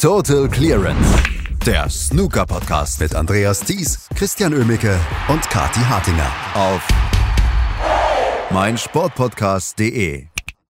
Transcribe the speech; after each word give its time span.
Total 0.00 0.48
Clearance. 0.48 1.22
Der 1.66 1.90
Snooker-Podcast 1.90 3.00
mit 3.00 3.14
Andreas 3.14 3.60
Thies, 3.60 4.08
Christian 4.16 4.54
Ömicke 4.54 4.98
und 5.28 5.42
Kati 5.50 5.80
Hartinger 5.80 6.32
auf 6.54 6.88
meinsportpodcast.de. 8.50 10.26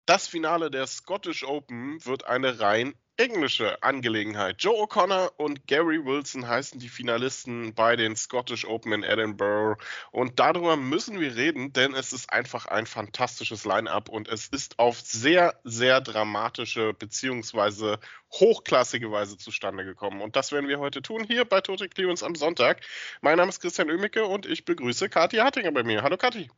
Das 0.04 0.28
Finale 0.28 0.70
der 0.70 0.86
Scottish 0.86 1.42
Open 1.42 2.04
wird 2.04 2.26
eine 2.26 2.60
rein 2.60 2.92
englische 3.16 3.82
Angelegenheit. 3.82 4.56
Joe 4.58 4.74
O'Connor 4.74 5.32
und 5.36 5.66
Gary 5.68 6.04
Wilson 6.04 6.48
heißen 6.48 6.80
die 6.80 6.88
Finalisten 6.88 7.74
bei 7.74 7.94
den 7.96 8.16
Scottish 8.16 8.64
Open 8.64 8.92
in 8.92 9.02
Edinburgh. 9.04 9.80
Und 10.10 10.40
darüber 10.40 10.76
müssen 10.76 11.20
wir 11.20 11.36
reden, 11.36 11.72
denn 11.72 11.94
es 11.94 12.12
ist 12.12 12.32
einfach 12.32 12.66
ein 12.66 12.86
fantastisches 12.86 13.64
Line-up 13.64 14.08
und 14.08 14.28
es 14.28 14.48
ist 14.48 14.78
auf 14.78 15.00
sehr, 15.00 15.54
sehr 15.62 16.00
dramatische 16.00 16.92
bzw. 16.92 17.98
hochklassige 18.32 19.10
Weise 19.12 19.38
zustande 19.38 19.84
gekommen. 19.84 20.20
Und 20.20 20.34
das 20.34 20.50
werden 20.50 20.68
wir 20.68 20.80
heute 20.80 21.00
tun 21.00 21.24
hier 21.24 21.44
bei 21.44 21.60
Total 21.60 21.88
Clearance 21.88 22.24
am 22.24 22.34
Sonntag. 22.34 22.80
Mein 23.20 23.36
Name 23.36 23.50
ist 23.50 23.60
Christian 23.60 23.90
Ömicke 23.90 24.26
und 24.26 24.46
ich 24.46 24.64
begrüße 24.64 25.08
Kathi 25.08 25.36
Hartinger 25.36 25.72
bei 25.72 25.84
mir. 25.84 26.02
Hallo 26.02 26.16
Kathi. 26.16 26.50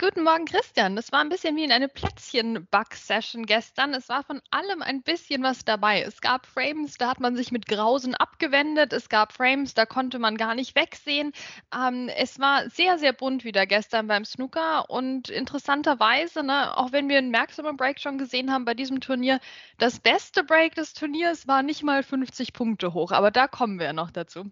Guten 0.00 0.22
Morgen, 0.22 0.44
Christian. 0.44 0.96
Das 0.96 1.10
war 1.12 1.20
ein 1.20 1.28
bisschen 1.28 1.56
wie 1.56 1.64
in 1.64 1.72
eine 1.72 1.88
Plätzchen-Back-Session 1.88 3.46
gestern. 3.46 3.94
Es 3.94 4.08
war 4.08 4.22
von 4.22 4.40
allem 4.50 4.80
ein 4.80 5.02
bisschen 5.02 5.42
was 5.42 5.64
dabei. 5.64 6.02
Es 6.02 6.20
gab 6.20 6.46
Frames, 6.46 6.98
da 6.98 7.08
hat 7.10 7.20
man 7.20 7.34
sich 7.34 7.50
mit 7.50 7.66
Grausen 7.66 8.14
abgewendet. 8.14 8.92
Es 8.92 9.08
gab 9.08 9.32
Frames, 9.32 9.74
da 9.74 9.86
konnte 9.86 10.18
man 10.18 10.36
gar 10.36 10.54
nicht 10.54 10.76
wegsehen. 10.76 11.32
Ähm, 11.74 12.08
es 12.16 12.38
war 12.38 12.70
sehr, 12.70 12.98
sehr 12.98 13.12
bunt 13.12 13.44
wieder 13.44 13.66
gestern 13.66 14.06
beim 14.06 14.24
Snooker 14.24 14.88
und 14.88 15.30
interessanterweise, 15.30 16.44
ne, 16.44 16.76
auch 16.76 16.92
wenn 16.92 17.08
wir 17.08 17.18
einen 17.18 17.32
Maximum 17.32 17.76
Break 17.76 17.98
schon 17.98 18.18
gesehen 18.18 18.52
haben 18.52 18.64
bei 18.64 18.74
diesem 18.74 19.00
Turnier, 19.00 19.40
das 19.78 19.98
beste 20.00 20.44
Break 20.44 20.76
des 20.76 20.94
Turniers 20.94 21.48
war 21.48 21.62
nicht 21.62 21.82
mal 21.82 22.02
50 22.02 22.52
Punkte 22.52 22.94
hoch. 22.94 23.10
Aber 23.10 23.30
da 23.30 23.48
kommen 23.48 23.78
wir 23.80 23.92
noch 23.92 24.12
dazu. 24.12 24.50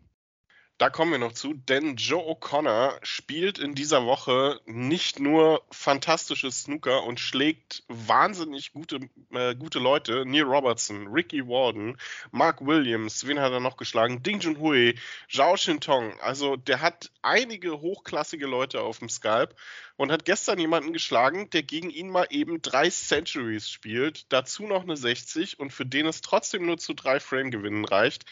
Da 0.78 0.90
kommen 0.90 1.12
wir 1.12 1.18
noch 1.18 1.32
zu, 1.32 1.54
denn 1.54 1.96
Joe 1.96 2.22
O'Connor 2.22 2.98
spielt 3.02 3.58
in 3.58 3.74
dieser 3.74 4.04
Woche 4.04 4.60
nicht 4.66 5.18
nur 5.18 5.64
fantastisches 5.70 6.64
Snooker 6.64 7.04
und 7.04 7.18
schlägt 7.18 7.82
wahnsinnig 7.88 8.72
gute, 8.72 9.00
äh, 9.32 9.54
gute 9.54 9.78
Leute. 9.78 10.26
Neil 10.26 10.42
Robertson, 10.42 11.06
Ricky 11.06 11.48
Warden, 11.48 11.96
Mark 12.30 12.60
Williams, 12.60 13.26
wen 13.26 13.40
hat 13.40 13.52
er 13.52 13.60
noch 13.60 13.78
geschlagen? 13.78 14.22
Ding 14.22 14.40
Junhui, 14.40 14.98
Zhao 15.30 15.56
Shintong. 15.56 16.20
Also 16.20 16.56
der 16.56 16.82
hat 16.82 17.10
einige 17.22 17.80
hochklassige 17.80 18.46
Leute 18.46 18.82
auf 18.82 18.98
dem 18.98 19.08
Skype 19.08 19.54
und 19.96 20.12
hat 20.12 20.26
gestern 20.26 20.58
jemanden 20.58 20.92
geschlagen, 20.92 21.48
der 21.50 21.62
gegen 21.62 21.88
ihn 21.88 22.10
mal 22.10 22.26
eben 22.28 22.60
drei 22.60 22.90
Centuries 22.90 23.70
spielt, 23.70 24.30
dazu 24.30 24.64
noch 24.66 24.82
eine 24.82 24.96
60 24.96 25.58
und 25.58 25.72
für 25.72 25.86
den 25.86 26.06
es 26.06 26.20
trotzdem 26.20 26.66
nur 26.66 26.76
zu 26.76 26.92
drei 26.92 27.18
Frame-Gewinnen 27.18 27.86
reicht. 27.86 28.26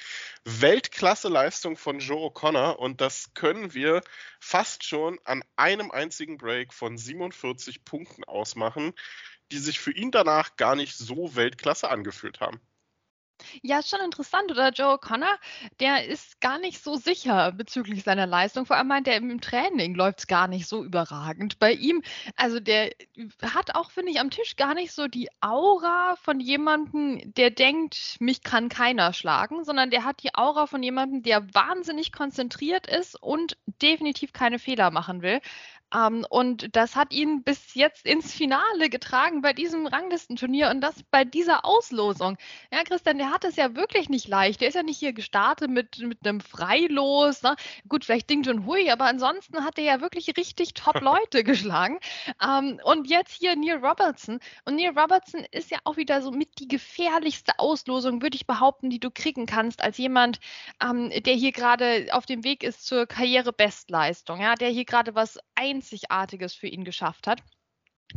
Weltklasse-Leistung 0.45 1.77
von 1.77 2.01
Joe 2.01 2.31
O'Connor 2.35 2.79
und 2.79 3.01
das 3.01 3.33
können 3.35 3.75
wir 3.75 4.03
fast 4.41 4.85
schon 4.85 5.19
an 5.25 5.45
einem 5.57 5.91
einzigen 5.91 6.37
Break 6.37 6.75
von 6.75 6.99
47 6.99 7.85
Punkten 7.85 8.25
ausmachen, 8.25 8.93
die 9.53 9.59
sich 9.59 9.79
für 9.79 9.93
ihn 9.93 10.11
danach 10.11 10.57
gar 10.57 10.75
nicht 10.75 10.97
so 10.97 11.37
Weltklasse 11.37 11.89
angefühlt 11.89 12.41
haben. 12.41 12.61
Ja, 13.63 13.79
ist 13.79 13.91
schon 13.91 14.01
interessant, 14.05 14.51
oder? 14.51 14.71
Joe 14.71 14.99
Connor, 14.99 15.39
der 15.81 16.07
ist 16.07 16.41
gar 16.41 16.59
nicht 16.59 16.83
so 16.83 16.97
sicher 16.97 17.53
bezüglich 17.53 18.03
seiner 18.03 18.27
Leistung. 18.27 18.67
Vor 18.67 18.77
allem 18.77 18.89
meint 18.89 19.09
er, 19.09 19.17
im 19.17 19.41
Training 19.41 19.95
läuft 19.95 20.21
es 20.21 20.27
gar 20.27 20.49
nicht 20.49 20.67
so 20.67 20.85
überragend. 20.85 21.59
Bei 21.59 21.73
ihm, 21.73 22.03
also 22.37 22.61
der 22.61 22.91
hat 23.43 23.75
auch, 23.75 23.91
finde 23.91 24.13
ich, 24.13 24.21
am 24.21 24.31
Tisch 24.31 24.57
gar 24.57 24.75
nicht 24.75 24.93
so 24.93 25.09
die 25.09 25.29
Aura 25.41 26.17
von 26.23 26.41
jemandem, 26.41 27.33
der 27.35 27.51
denkt, 27.51 28.17
mich 28.21 28.43
kann 28.43 28.69
keiner 28.69 29.13
schlagen, 29.13 29.65
sondern 29.65 29.91
der 29.91 30.05
hat 30.05 30.23
die 30.23 30.35
Aura 30.35 30.67
von 30.67 30.83
jemandem, 30.83 31.23
der 31.23 31.55
wahnsinnig 31.55 32.13
konzentriert 32.13 32.87
ist 32.87 33.21
und 33.21 33.57
definitiv 33.83 34.33
keine 34.33 34.59
Fehler 34.59 34.91
machen 34.91 35.23
will. 35.23 35.41
Ähm, 35.95 36.27
und 36.29 36.75
das 36.77 36.97
hat 36.97 37.13
ihn 37.13 37.43
bis 37.43 37.75
jetzt 37.75 38.07
ins 38.07 38.33
Finale 38.33 38.89
getragen 38.91 39.43
bei 39.43 39.53
diesem 39.53 39.87
Ranglistenturnier 39.87 40.71
und 40.71 40.81
das 40.81 41.03
bei 41.11 41.25
dieser 41.25 41.65
Auslosung. 41.65 42.37
Ja, 42.73 42.83
Christian, 42.83 43.19
der 43.19 43.31
hat 43.31 43.45
es 43.45 43.57
ja 43.57 43.75
wirklich 43.77 44.09
nicht 44.09 44.29
leicht. 44.29 44.61
Der 44.61 44.69
ist 44.69 44.75
ja 44.75 44.83
nicht 44.83 44.99
hier 44.99 45.13
gestartet 45.13 45.71
mit, 45.71 45.99
mit 45.99 46.27
einem 46.27 46.41
Freilos. 46.41 47.43
Ne? 47.43 47.55
Gut, 47.89 48.05
vielleicht 48.05 48.29
Ding 48.31 48.43
Junhui, 48.43 48.91
aber 48.91 49.05
ansonsten 49.05 49.65
hat 49.65 49.79
er 49.79 49.85
ja 49.85 50.01
wirklich 50.01 50.37
richtig 50.37 50.75
top 50.75 51.01
Leute 51.01 51.45
geschlagen. 51.45 51.99
Ähm, 52.43 52.81
und 52.85 53.09
jetzt 53.09 53.33
hier 53.33 53.55
Neil 53.57 53.85
Robertson. 53.85 54.41
Und 54.65 54.77
Neil 54.77 54.99
Robertson 54.99 55.45
ist 55.53 55.71
ja 55.71 55.79
auch 55.85 55.97
wieder 55.97 56.23
so 56.23 56.31
mit 56.31 56.59
die 56.59 56.69
gefährlichste 56.69 57.59
Auslosung, 57.59 58.23
würde 58.23 58.37
ich 58.37 58.47
behaupten, 58.47 58.91
die 58.91 59.01
du 59.01 59.11
kriegen 59.11 59.47
kannst, 59.47 59.83
als 59.83 59.99
jemand, 59.99 60.41
ähm, 60.83 61.11
der 61.11 61.35
hier 61.35 61.53
gerade 61.53 62.09
auf 62.11 62.27
dem 62.27 62.43
Weg 62.45 62.63
ist 62.65 62.87
zur 62.87 63.07
Karrierebestleistung, 63.07 64.41
ja, 64.41 64.55
der 64.55 64.71
hier 64.71 64.85
gerade 64.85 65.15
was 65.15 65.39
eins 65.55 65.84
Einzigartiges 65.85 66.55
für 66.55 66.69
ihn 66.69 66.85
geschafft 66.85 67.27
hat. 67.27 67.43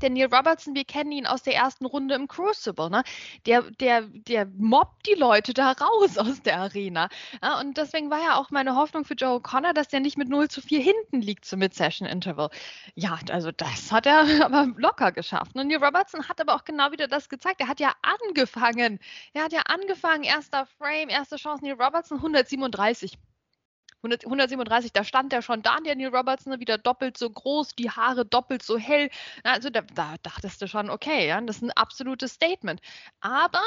Denn 0.01 0.13
Neil 0.13 0.27
Robertson, 0.31 0.75
wir 0.75 0.83
kennen 0.85 1.11
ihn 1.11 1.25
aus 1.25 1.41
der 1.41 1.55
ersten 1.55 1.85
Runde 1.85 2.13
im 2.13 2.27
Crucible, 2.27 2.89
ne? 2.89 3.03
Der, 3.47 3.63
der, 3.79 4.01
der 4.03 4.45
mobbt 4.45 5.07
die 5.07 5.15
Leute 5.15 5.53
da 5.53 5.71
raus 5.71 6.17
aus 6.19 6.41
der 6.43 6.59
Arena. 6.59 7.09
Ja, 7.41 7.59
und 7.59 7.77
deswegen 7.77 8.11
war 8.11 8.19
ja 8.19 8.35
auch 8.35 8.51
meine 8.51 8.75
Hoffnung 8.75 9.05
für 9.05 9.15
Joe 9.15 9.41
Connor, 9.41 9.73
dass 9.73 9.87
der 9.87 10.01
nicht 10.01 10.17
mit 10.17 10.29
0 10.29 10.49
zu 10.49 10.61
4 10.61 10.81
hinten 10.81 11.21
liegt 11.21 11.45
zum 11.45 11.59
Mid-Session-Interval. 11.59 12.49
Ja, 12.93 13.17
also 13.31 13.51
das 13.51 13.91
hat 13.91 14.05
er 14.05 14.19
aber 14.45 14.67
locker 14.77 15.11
geschafft. 15.11 15.55
Und 15.55 15.67
Neil 15.67 15.83
Robertson 15.83 16.27
hat 16.29 16.39
aber 16.41 16.53
auch 16.55 16.63
genau 16.63 16.91
wieder 16.91 17.07
das 17.07 17.27
gezeigt. 17.27 17.61
Er 17.61 17.67
hat 17.67 17.79
ja 17.79 17.93
angefangen. 18.03 18.99
Er 19.33 19.45
hat 19.45 19.53
ja 19.53 19.61
angefangen, 19.61 20.23
erster 20.23 20.67
Frame, 20.77 21.09
erste 21.09 21.37
Chance. 21.37 21.63
Neil 21.63 21.81
Robertson 21.81 22.17
137. 22.17 23.17
137, 24.03 24.93
da 24.93 25.03
stand 25.03 25.33
er 25.33 25.41
schon 25.41 25.61
da, 25.61 25.77
Daniel 25.83 26.15
Robertson, 26.15 26.59
wieder 26.59 26.77
doppelt 26.77 27.17
so 27.17 27.29
groß, 27.29 27.75
die 27.75 27.89
Haare 27.89 28.25
doppelt 28.25 28.63
so 28.63 28.77
hell. 28.77 29.09
Also 29.43 29.69
da, 29.69 29.81
da 29.93 30.15
dachtest 30.23 30.61
du 30.61 30.67
schon, 30.67 30.89
okay, 30.89 31.27
ja, 31.27 31.39
das 31.41 31.57
ist 31.57 31.63
ein 31.63 31.71
absolutes 31.71 32.33
Statement. 32.33 32.81
Aber 33.21 33.61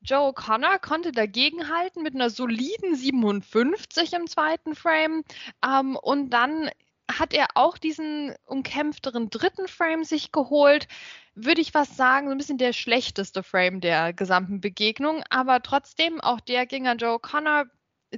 Joe 0.00 0.32
Connor 0.32 0.78
konnte 0.78 1.12
dagegenhalten 1.12 2.02
mit 2.02 2.14
einer 2.14 2.30
soliden 2.30 2.96
57 2.96 4.12
im 4.14 4.26
zweiten 4.26 4.74
Frame. 4.74 5.22
Ähm, 5.64 5.96
und 5.96 6.30
dann 6.30 6.70
hat 7.10 7.34
er 7.34 7.48
auch 7.54 7.78
diesen 7.78 8.34
umkämpfteren 8.44 9.30
dritten 9.30 9.68
Frame 9.68 10.04
sich 10.04 10.32
geholt. 10.32 10.88
Würde 11.34 11.60
ich 11.60 11.74
was 11.74 11.96
sagen, 11.96 12.26
so 12.26 12.32
ein 12.32 12.38
bisschen 12.38 12.58
der 12.58 12.72
schlechteste 12.72 13.42
Frame 13.42 13.80
der 13.80 14.12
gesamten 14.12 14.60
Begegnung, 14.60 15.22
aber 15.30 15.62
trotzdem, 15.62 16.20
auch 16.20 16.40
der 16.40 16.66
ging 16.66 16.88
an 16.88 16.98
Joe 16.98 17.18
Connor 17.18 17.66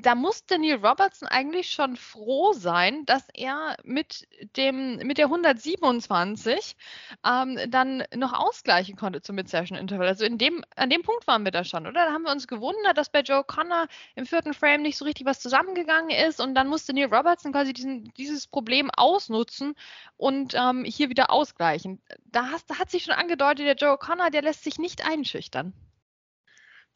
da 0.00 0.14
musste 0.16 0.58
Neil 0.58 0.84
Robertson 0.84 1.28
eigentlich 1.28 1.70
schon 1.70 1.96
froh 1.96 2.52
sein, 2.52 3.06
dass 3.06 3.22
er 3.32 3.76
mit 3.84 4.26
dem 4.56 4.96
mit 4.98 5.18
der 5.18 5.26
127 5.26 6.76
ähm, 7.24 7.58
dann 7.68 8.02
noch 8.14 8.32
ausgleichen 8.32 8.96
konnte 8.96 9.22
zum 9.22 9.36
Mid-Session-Interval. 9.36 10.08
Also 10.08 10.24
in 10.24 10.36
dem, 10.36 10.64
an 10.74 10.90
dem 10.90 11.02
Punkt 11.02 11.26
waren 11.28 11.44
wir 11.44 11.52
da 11.52 11.62
schon, 11.62 11.86
oder? 11.86 12.06
Da 12.06 12.12
haben 12.12 12.24
wir 12.24 12.32
uns 12.32 12.48
gewundert, 12.48 12.98
dass 12.98 13.08
bei 13.08 13.20
Joe 13.20 13.44
Connor 13.44 13.86
im 14.16 14.26
vierten 14.26 14.52
Frame 14.52 14.82
nicht 14.82 14.98
so 14.98 15.04
richtig 15.04 15.26
was 15.26 15.40
zusammengegangen 15.40 16.10
ist 16.10 16.40
und 16.40 16.54
dann 16.54 16.68
musste 16.68 16.92
Neil 16.92 17.14
Robertson 17.14 17.52
quasi 17.52 17.72
diesen, 17.72 18.12
dieses 18.14 18.48
Problem 18.48 18.90
ausnutzen 18.90 19.74
und 20.16 20.54
ähm, 20.54 20.84
hier 20.84 21.08
wieder 21.08 21.30
ausgleichen. 21.30 22.00
Da, 22.24 22.50
hast, 22.50 22.68
da 22.68 22.78
hat 22.80 22.90
sich 22.90 23.04
schon 23.04 23.14
angedeutet, 23.14 23.66
der 23.66 23.76
Joe 23.76 23.96
Connor, 23.96 24.30
der 24.30 24.42
lässt 24.42 24.64
sich 24.64 24.78
nicht 24.78 25.06
einschüchtern 25.06 25.72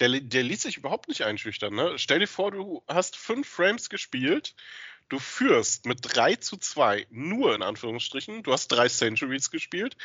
der, 0.00 0.20
der 0.20 0.42
ließ 0.42 0.62
sich 0.62 0.76
überhaupt 0.76 1.08
nicht 1.08 1.22
einschüchtern. 1.22 1.74
Ne? 1.74 1.94
Stell 1.98 2.20
dir 2.20 2.28
vor, 2.28 2.50
du 2.50 2.82
hast 2.88 3.16
fünf 3.16 3.48
Frames 3.48 3.90
gespielt, 3.90 4.54
du 5.08 5.18
führst 5.18 5.86
mit 5.86 6.00
3 6.02 6.36
zu 6.36 6.56
2, 6.56 7.06
nur 7.10 7.54
in 7.54 7.62
Anführungsstrichen, 7.62 8.42
du 8.42 8.52
hast 8.52 8.68
drei 8.68 8.88
Centuries 8.88 9.50
gespielt, 9.50 9.96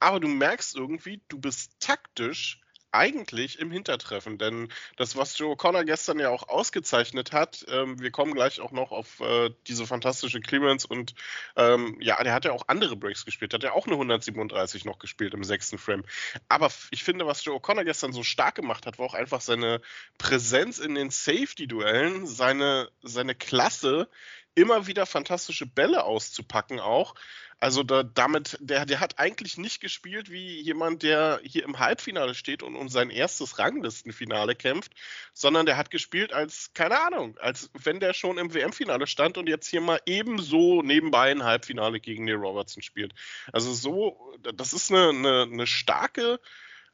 aber 0.00 0.20
du 0.20 0.28
merkst 0.28 0.76
irgendwie, 0.76 1.22
du 1.28 1.38
bist 1.38 1.80
taktisch 1.80 2.60
eigentlich 2.92 3.58
im 3.58 3.70
Hintertreffen, 3.70 4.38
denn 4.38 4.68
das, 4.96 5.16
was 5.16 5.38
Joe 5.38 5.56
Connor 5.56 5.84
gestern 5.84 6.18
ja 6.18 6.30
auch 6.30 6.48
ausgezeichnet 6.48 7.32
hat, 7.32 7.64
ähm, 7.68 8.00
wir 8.00 8.10
kommen 8.10 8.34
gleich 8.34 8.60
auch 8.60 8.72
noch 8.72 8.92
auf 8.92 9.20
äh, 9.20 9.50
diese 9.66 9.86
fantastische 9.86 10.40
Clearance 10.40 10.86
und 10.86 11.14
ähm, 11.56 11.96
ja, 12.00 12.22
der 12.22 12.32
hat 12.32 12.44
ja 12.44 12.52
auch 12.52 12.64
andere 12.66 12.96
Breaks 12.96 13.24
gespielt, 13.24 13.54
hat 13.54 13.62
ja 13.62 13.72
auch 13.72 13.86
eine 13.86 13.94
137 13.94 14.84
noch 14.84 14.98
gespielt 14.98 15.34
im 15.34 15.44
sechsten 15.44 15.78
Frame. 15.78 16.04
Aber 16.48 16.70
ich 16.90 17.04
finde, 17.04 17.26
was 17.26 17.44
Joe 17.44 17.60
Connor 17.60 17.84
gestern 17.84 18.12
so 18.12 18.22
stark 18.22 18.54
gemacht 18.54 18.86
hat, 18.86 18.98
war 18.98 19.06
auch 19.06 19.14
einfach 19.14 19.40
seine 19.40 19.80
Präsenz 20.18 20.78
in 20.78 20.94
den 20.94 21.10
Safety-Duellen, 21.10 22.26
seine, 22.26 22.90
seine 23.02 23.34
Klasse, 23.34 24.08
immer 24.54 24.86
wieder 24.86 25.06
fantastische 25.06 25.66
Bälle 25.66 26.04
auszupacken 26.04 26.80
auch. 26.80 27.14
Also 27.60 27.82
da, 27.82 28.04
damit, 28.04 28.56
der, 28.60 28.86
der 28.86 29.00
hat 29.00 29.18
eigentlich 29.18 29.58
nicht 29.58 29.80
gespielt 29.80 30.30
wie 30.30 30.60
jemand, 30.60 31.02
der 31.02 31.40
hier 31.42 31.64
im 31.64 31.80
Halbfinale 31.80 32.34
steht 32.34 32.62
und 32.62 32.76
um 32.76 32.88
sein 32.88 33.10
erstes 33.10 33.58
Ranglistenfinale 33.58 34.54
kämpft, 34.54 34.92
sondern 35.32 35.66
der 35.66 35.76
hat 35.76 35.90
gespielt 35.90 36.32
als, 36.32 36.72
keine 36.74 37.00
Ahnung, 37.00 37.36
als 37.38 37.70
wenn 37.74 37.98
der 37.98 38.14
schon 38.14 38.38
im 38.38 38.54
WM-Finale 38.54 39.08
stand 39.08 39.38
und 39.38 39.48
jetzt 39.48 39.66
hier 39.66 39.80
mal 39.80 40.00
ebenso 40.06 40.82
nebenbei 40.82 41.32
ein 41.32 41.42
Halbfinale 41.42 41.98
gegen 41.98 42.24
Neil 42.24 42.36
Robertson 42.36 42.82
spielt. 42.82 43.12
Also 43.52 43.72
so, 43.74 44.36
das 44.54 44.72
ist 44.72 44.92
eine, 44.92 45.08
eine, 45.08 45.42
eine 45.42 45.66
starke, 45.66 46.40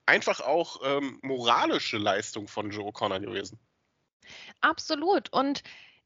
einfach 0.07 0.41
auch 0.41 0.81
ähm, 0.83 1.19
moralische 1.23 1.99
Leistung 1.99 2.49
von 2.49 2.71
Joe 2.71 2.93
Connor 2.93 3.21
gewesen. 3.21 3.59
Absolut. 4.63 5.31
Und 5.31 5.63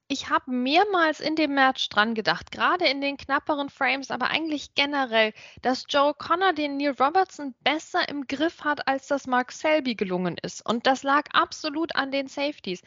ich 0.08 0.30
habe 0.30 0.50
mehrmals 0.50 1.20
in 1.20 1.36
dem 1.36 1.54
Match 1.54 1.90
dran 1.90 2.14
gedacht, 2.14 2.50
gerade 2.50 2.86
in 2.86 3.02
den 3.02 3.18
knapperen 3.18 3.68
Frames, 3.68 4.10
aber 4.10 4.30
eigentlich 4.30 4.74
generell, 4.74 5.34
dass 5.60 5.84
Joe 5.86 6.14
Connor 6.14 6.54
den 6.54 6.78
Neil 6.78 6.94
Robertson 6.98 7.54
besser 7.60 8.08
im 8.08 8.26
Griff 8.26 8.64
hat, 8.64 8.88
als 8.88 9.06
das 9.06 9.26
Mark 9.26 9.52
Selby 9.52 9.94
gelungen 9.94 10.38
ist. 10.42 10.66
Und 10.66 10.86
das 10.86 11.02
lag 11.02 11.24
absolut 11.34 11.94
an 11.94 12.10
den 12.10 12.26
Safeties. 12.26 12.80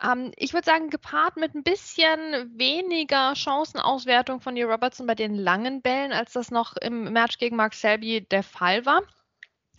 Ähm, 0.00 0.30
ich 0.36 0.52
würde 0.52 0.66
sagen, 0.66 0.88
gepaart 0.88 1.36
mit 1.36 1.56
ein 1.56 1.64
bisschen 1.64 2.56
weniger 2.56 3.34
Chancenauswertung 3.34 4.40
von 4.40 4.54
Neil 4.54 4.70
Robertson 4.70 5.08
bei 5.08 5.16
den 5.16 5.34
langen 5.34 5.82
Bällen, 5.82 6.12
als 6.12 6.32
das 6.32 6.52
noch 6.52 6.76
im 6.76 7.12
Match 7.12 7.38
gegen 7.38 7.56
Mark 7.56 7.74
Selby 7.74 8.20
der 8.20 8.44
Fall 8.44 8.86
war. 8.86 9.02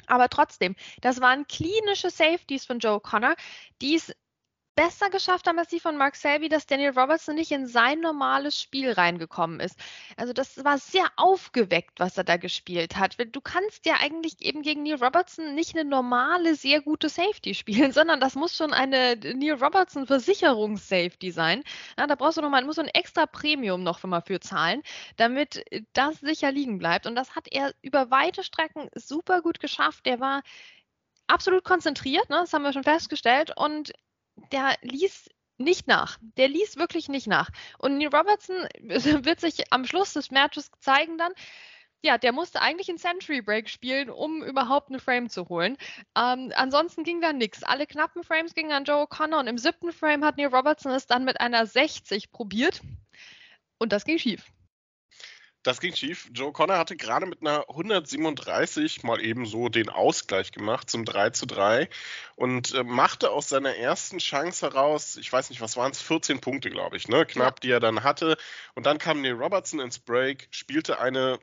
Aber 0.07 0.27
trotzdem, 0.27 0.75
das 1.01 1.21
waren 1.21 1.47
klinische 1.47 2.09
Safeties 2.09 2.65
von 2.65 2.79
Joe 2.79 2.99
Connor, 2.99 3.35
die 3.81 3.95
es 3.95 4.13
besser 4.79 5.09
geschafft 5.09 5.45
haben 5.45 5.59
als 5.59 5.67
die 5.67 5.81
von 5.81 5.97
Mark 5.97 6.15
Selby, 6.15 6.47
dass 6.47 6.65
Daniel 6.65 6.97
Robertson 6.97 7.35
nicht 7.35 7.51
in 7.51 7.67
sein 7.67 7.99
normales 7.99 8.57
Spiel 8.61 8.93
reingekommen 8.93 9.59
ist. 9.59 9.77
Also 10.15 10.31
das 10.31 10.63
war 10.63 10.77
sehr 10.77 11.05
aufgeweckt, 11.17 11.99
was 11.99 12.17
er 12.17 12.23
da 12.23 12.37
gespielt 12.37 12.95
hat. 12.95 13.17
Du 13.33 13.41
kannst 13.41 13.85
ja 13.85 13.95
eigentlich 13.99 14.41
eben 14.41 14.61
gegen 14.61 14.83
Neil 14.83 15.03
Robertson 15.03 15.53
nicht 15.53 15.75
eine 15.75 15.83
normale, 15.83 16.55
sehr 16.55 16.79
gute 16.81 17.09
Safety 17.09 17.55
spielen, 17.55 17.91
sondern 17.99 18.21
das 18.21 18.35
muss 18.35 18.55
schon 18.55 18.71
eine 18.71 19.17
Neil 19.17 19.61
Robertson 19.61 20.07
Versicherungs-Safety 20.07 21.31
sein. 21.31 21.65
Ja, 21.97 22.07
da 22.07 22.15
brauchst 22.15 22.37
du 22.37 22.41
nochmal, 22.41 22.63
muss 22.63 22.77
so 22.77 22.81
ein 22.81 22.87
extra 22.87 23.25
Premium 23.25 23.83
noch 23.83 24.01
mal 24.03 24.21
für 24.21 24.39
zahlen, 24.39 24.81
damit 25.17 25.61
das 25.91 26.21
sicher 26.21 26.53
liegen 26.53 26.77
bleibt. 26.77 27.05
Und 27.05 27.15
das 27.15 27.35
hat 27.35 27.49
er 27.51 27.73
über 27.81 28.11
weite 28.11 28.45
Strecken 28.45 28.87
super 28.95 29.41
gut 29.41 29.59
geschafft. 29.59 30.05
Der 30.05 30.21
war 30.21 30.41
absolut 31.27 31.65
konzentriert, 31.65 32.29
ne? 32.29 32.37
das 32.37 32.53
haben 32.53 32.63
wir 32.63 32.71
schon 32.71 32.85
festgestellt. 32.85 33.51
Und 33.57 33.91
der 34.51 34.75
ließ 34.81 35.29
nicht 35.57 35.87
nach. 35.87 36.17
Der 36.37 36.47
ließ 36.47 36.77
wirklich 36.77 37.09
nicht 37.09 37.27
nach. 37.27 37.49
Und 37.77 37.97
Neil 37.97 38.07
Robertson 38.07 38.55
wird 38.79 39.39
sich 39.39 39.71
am 39.71 39.85
Schluss 39.85 40.13
des 40.13 40.31
Matches 40.31 40.71
zeigen 40.79 41.17
dann, 41.17 41.33
ja, 42.01 42.17
der 42.17 42.31
musste 42.31 42.61
eigentlich 42.61 42.87
einen 42.87 42.97
Century 42.97 43.41
Break 43.41 43.69
spielen, 43.69 44.09
um 44.09 44.41
überhaupt 44.41 44.89
eine 44.89 44.99
Frame 44.99 45.29
zu 45.29 45.49
holen. 45.49 45.75
Ähm, 46.17 46.53
ansonsten 46.55 47.03
ging 47.03 47.19
da 47.19 47.33
nichts. 47.33 47.63
Alle 47.63 47.87
knappen 47.87 48.23
Frames 48.23 48.53
gingen 48.53 48.71
an 48.71 48.85
Joe 48.85 49.03
O'Connor 49.03 49.39
und 49.39 49.47
im 49.47 49.57
siebten 49.57 49.91
Frame 49.91 50.23
hat 50.23 50.37
Neil 50.37 50.47
Robertson 50.47 50.93
es 50.93 51.07
dann 51.07 51.25
mit 51.25 51.41
einer 51.41 51.65
60 51.65 52.31
probiert 52.31 52.81
und 53.79 53.91
das 53.91 54.05
ging 54.05 54.17
schief. 54.17 54.49
Das 55.63 55.81
ging 55.81 55.93
schief. 55.93 56.29
Joe 56.33 56.53
Connor 56.53 56.77
hatte 56.77 56.95
gerade 56.95 57.25
mit 57.25 57.41
einer 57.41 57.67
137 57.67 59.03
mal 59.03 59.21
eben 59.21 59.45
so 59.45 59.67
den 59.67 59.89
Ausgleich 59.89 60.53
gemacht 60.53 60.89
zum 60.89 61.03
3 61.03 61.31
zu 61.31 61.45
3 61.45 61.89
und 62.35 62.73
äh, 62.73 62.83
machte 62.83 63.31
aus 63.31 63.49
seiner 63.49 63.75
ersten 63.75 64.19
Chance 64.19 64.65
heraus, 64.65 65.17
ich 65.17 65.31
weiß 65.31 65.49
nicht, 65.49 65.59
was 65.59 65.75
waren 65.75 65.91
es, 65.91 66.01
14 66.01 66.39
Punkte, 66.39 66.69
glaube 66.69 66.95
ich, 66.95 67.09
ne? 67.09 67.25
knapp, 67.25 67.59
die 67.59 67.71
er 67.71 67.81
dann 67.81 68.03
hatte. 68.03 68.37
Und 68.73 68.85
dann 68.85 68.99
kam 68.99 69.21
Neil 69.21 69.33
Robertson 69.33 69.81
ins 69.81 69.99
Break, 69.99 70.47
spielte 70.51 70.99
eine 70.99 71.39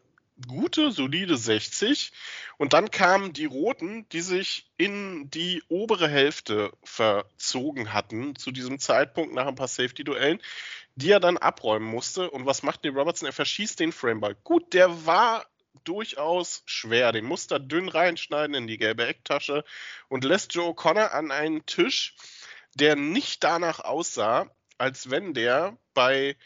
gute, 0.46 0.92
solide 0.92 1.36
60. 1.36 2.12
Und 2.58 2.72
dann 2.72 2.90
kamen 2.90 3.32
die 3.32 3.44
Roten, 3.44 4.08
die 4.10 4.20
sich 4.20 4.70
in 4.76 5.30
die 5.30 5.62
obere 5.68 6.08
Hälfte 6.08 6.72
verzogen 6.84 7.92
hatten 7.92 8.36
zu 8.36 8.50
diesem 8.50 8.78
Zeitpunkt 8.78 9.34
nach 9.34 9.46
ein 9.46 9.54
paar 9.54 9.68
Safety-Duellen 9.68 10.40
die 10.96 11.10
er 11.10 11.20
dann 11.20 11.36
abräumen 11.36 11.88
musste. 11.88 12.30
Und 12.30 12.46
was 12.46 12.62
macht 12.62 12.82
Neil 12.82 12.98
Robertson? 12.98 13.26
Er 13.26 13.32
verschießt 13.32 13.78
den 13.78 13.92
Frameball. 13.92 14.34
Gut, 14.42 14.72
der 14.72 15.06
war 15.06 15.46
durchaus 15.84 16.62
schwer. 16.66 17.12
Den 17.12 17.26
musste 17.26 17.56
er 17.56 17.60
dünn 17.60 17.88
reinschneiden 17.88 18.54
in 18.54 18.66
die 18.66 18.78
gelbe 18.78 19.06
Ecktasche 19.06 19.64
und 20.08 20.24
lässt 20.24 20.54
Joe 20.54 20.74
Connor 20.74 21.12
an 21.12 21.30
einen 21.30 21.66
Tisch, 21.66 22.14
der 22.74 22.96
nicht 22.96 23.44
danach 23.44 23.80
aussah, 23.80 24.50
als 24.78 25.10
wenn 25.10 25.34
der 25.34 25.76
bei, 25.92 26.36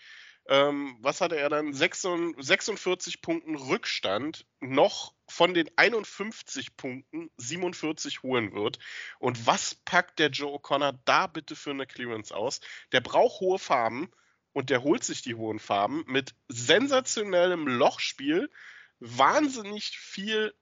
ähm, 0.48 0.96
was 1.00 1.20
hatte 1.20 1.36
er 1.36 1.48
dann, 1.48 1.72
46 1.72 3.22
Punkten 3.22 3.54
Rückstand 3.54 4.46
noch 4.60 5.14
von 5.28 5.54
den 5.54 5.70
51 5.76 6.76
Punkten 6.76 7.30
47 7.36 8.24
holen 8.24 8.52
wird. 8.52 8.80
Und 9.20 9.46
was 9.46 9.76
packt 9.76 10.18
der 10.18 10.30
Joe 10.30 10.58
Connor 10.58 10.98
da 11.04 11.28
bitte 11.28 11.54
für 11.54 11.70
eine 11.70 11.86
Clearance 11.86 12.34
aus? 12.34 12.60
Der 12.90 13.00
braucht 13.00 13.40
hohe 13.40 13.60
Farben 13.60 14.10
und 14.52 14.70
der 14.70 14.82
holt 14.82 15.04
sich 15.04 15.22
die 15.22 15.34
hohen 15.34 15.58
Farben 15.58 16.04
mit 16.06 16.34
sensationellem 16.48 17.66
Lochspiel, 17.66 18.50
wahnsinnig 18.98 19.98
viel 19.98 20.52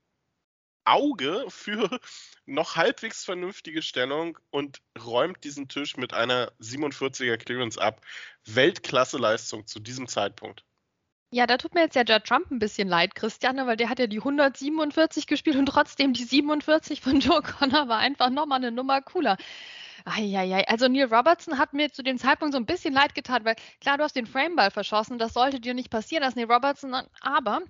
Auge 0.85 1.45
für 1.49 2.01
noch 2.47 2.77
halbwegs 2.77 3.25
vernünftige 3.25 3.83
Stellung 3.83 4.39
und 4.51 4.81
räumt 4.99 5.45
diesen 5.45 5.69
Tisch 5.69 5.97
mit 5.97 6.15
einer 6.15 6.51
47er 6.61 7.37
Clearance 7.37 7.81
ab. 7.81 8.01
Weltklasse-Leistung 8.47 9.67
zu 9.67 9.81
diesem 9.81 10.09
Zeitpunkt. 10.09 10.65
Ja, 11.31 11.47
da 11.47 11.59
tut 11.59 11.75
mir 11.75 11.83
jetzt 11.83 11.95
ja 11.95 12.05
Judd 12.05 12.25
Trump 12.25 12.51
ein 12.51 12.59
bisschen 12.59 12.89
leid, 12.89 13.15
Christiane, 13.15 13.67
weil 13.67 13.77
der 13.77 13.91
hat 13.91 13.99
ja 13.99 14.07
die 14.07 14.17
147 14.17 15.27
gespielt 15.27 15.57
und 15.57 15.67
trotzdem 15.67 16.15
die 16.15 16.25
47 16.25 17.03
von 17.03 17.21
Joe 17.21 17.43
Connor 17.43 17.89
war 17.89 17.99
einfach 17.99 18.31
nochmal 18.31 18.59
eine 18.59 18.73
Nummer 18.73 19.03
cooler. 19.03 19.37
Eieiei. 20.05 20.67
Also 20.69 20.89
Neil 20.89 21.13
Robertson 21.13 21.59
hat 21.59 21.73
mir 21.73 21.91
zu 21.93 22.03
dem 22.03 22.19
Zeitpunkt 22.19 22.55
so 22.55 22.59
ein 22.59 22.67
bisschen 22.67 22.95
leid 22.95 23.15
getan, 23.15 23.45
weil 23.45 23.57
klar, 23.81 23.99
du 23.99 24.05
hast 24.05 24.17
den 24.17 24.27
Frameball 24.27 24.71
verschossen, 24.71 25.19
das 25.19 25.35
sollte 25.35 25.61
dir 25.61 25.75
nicht 25.75 25.91
passieren 25.91 26.25
als 26.25 26.37
Neil 26.37 26.51
Robertson, 26.51 26.95
aber 27.21 27.63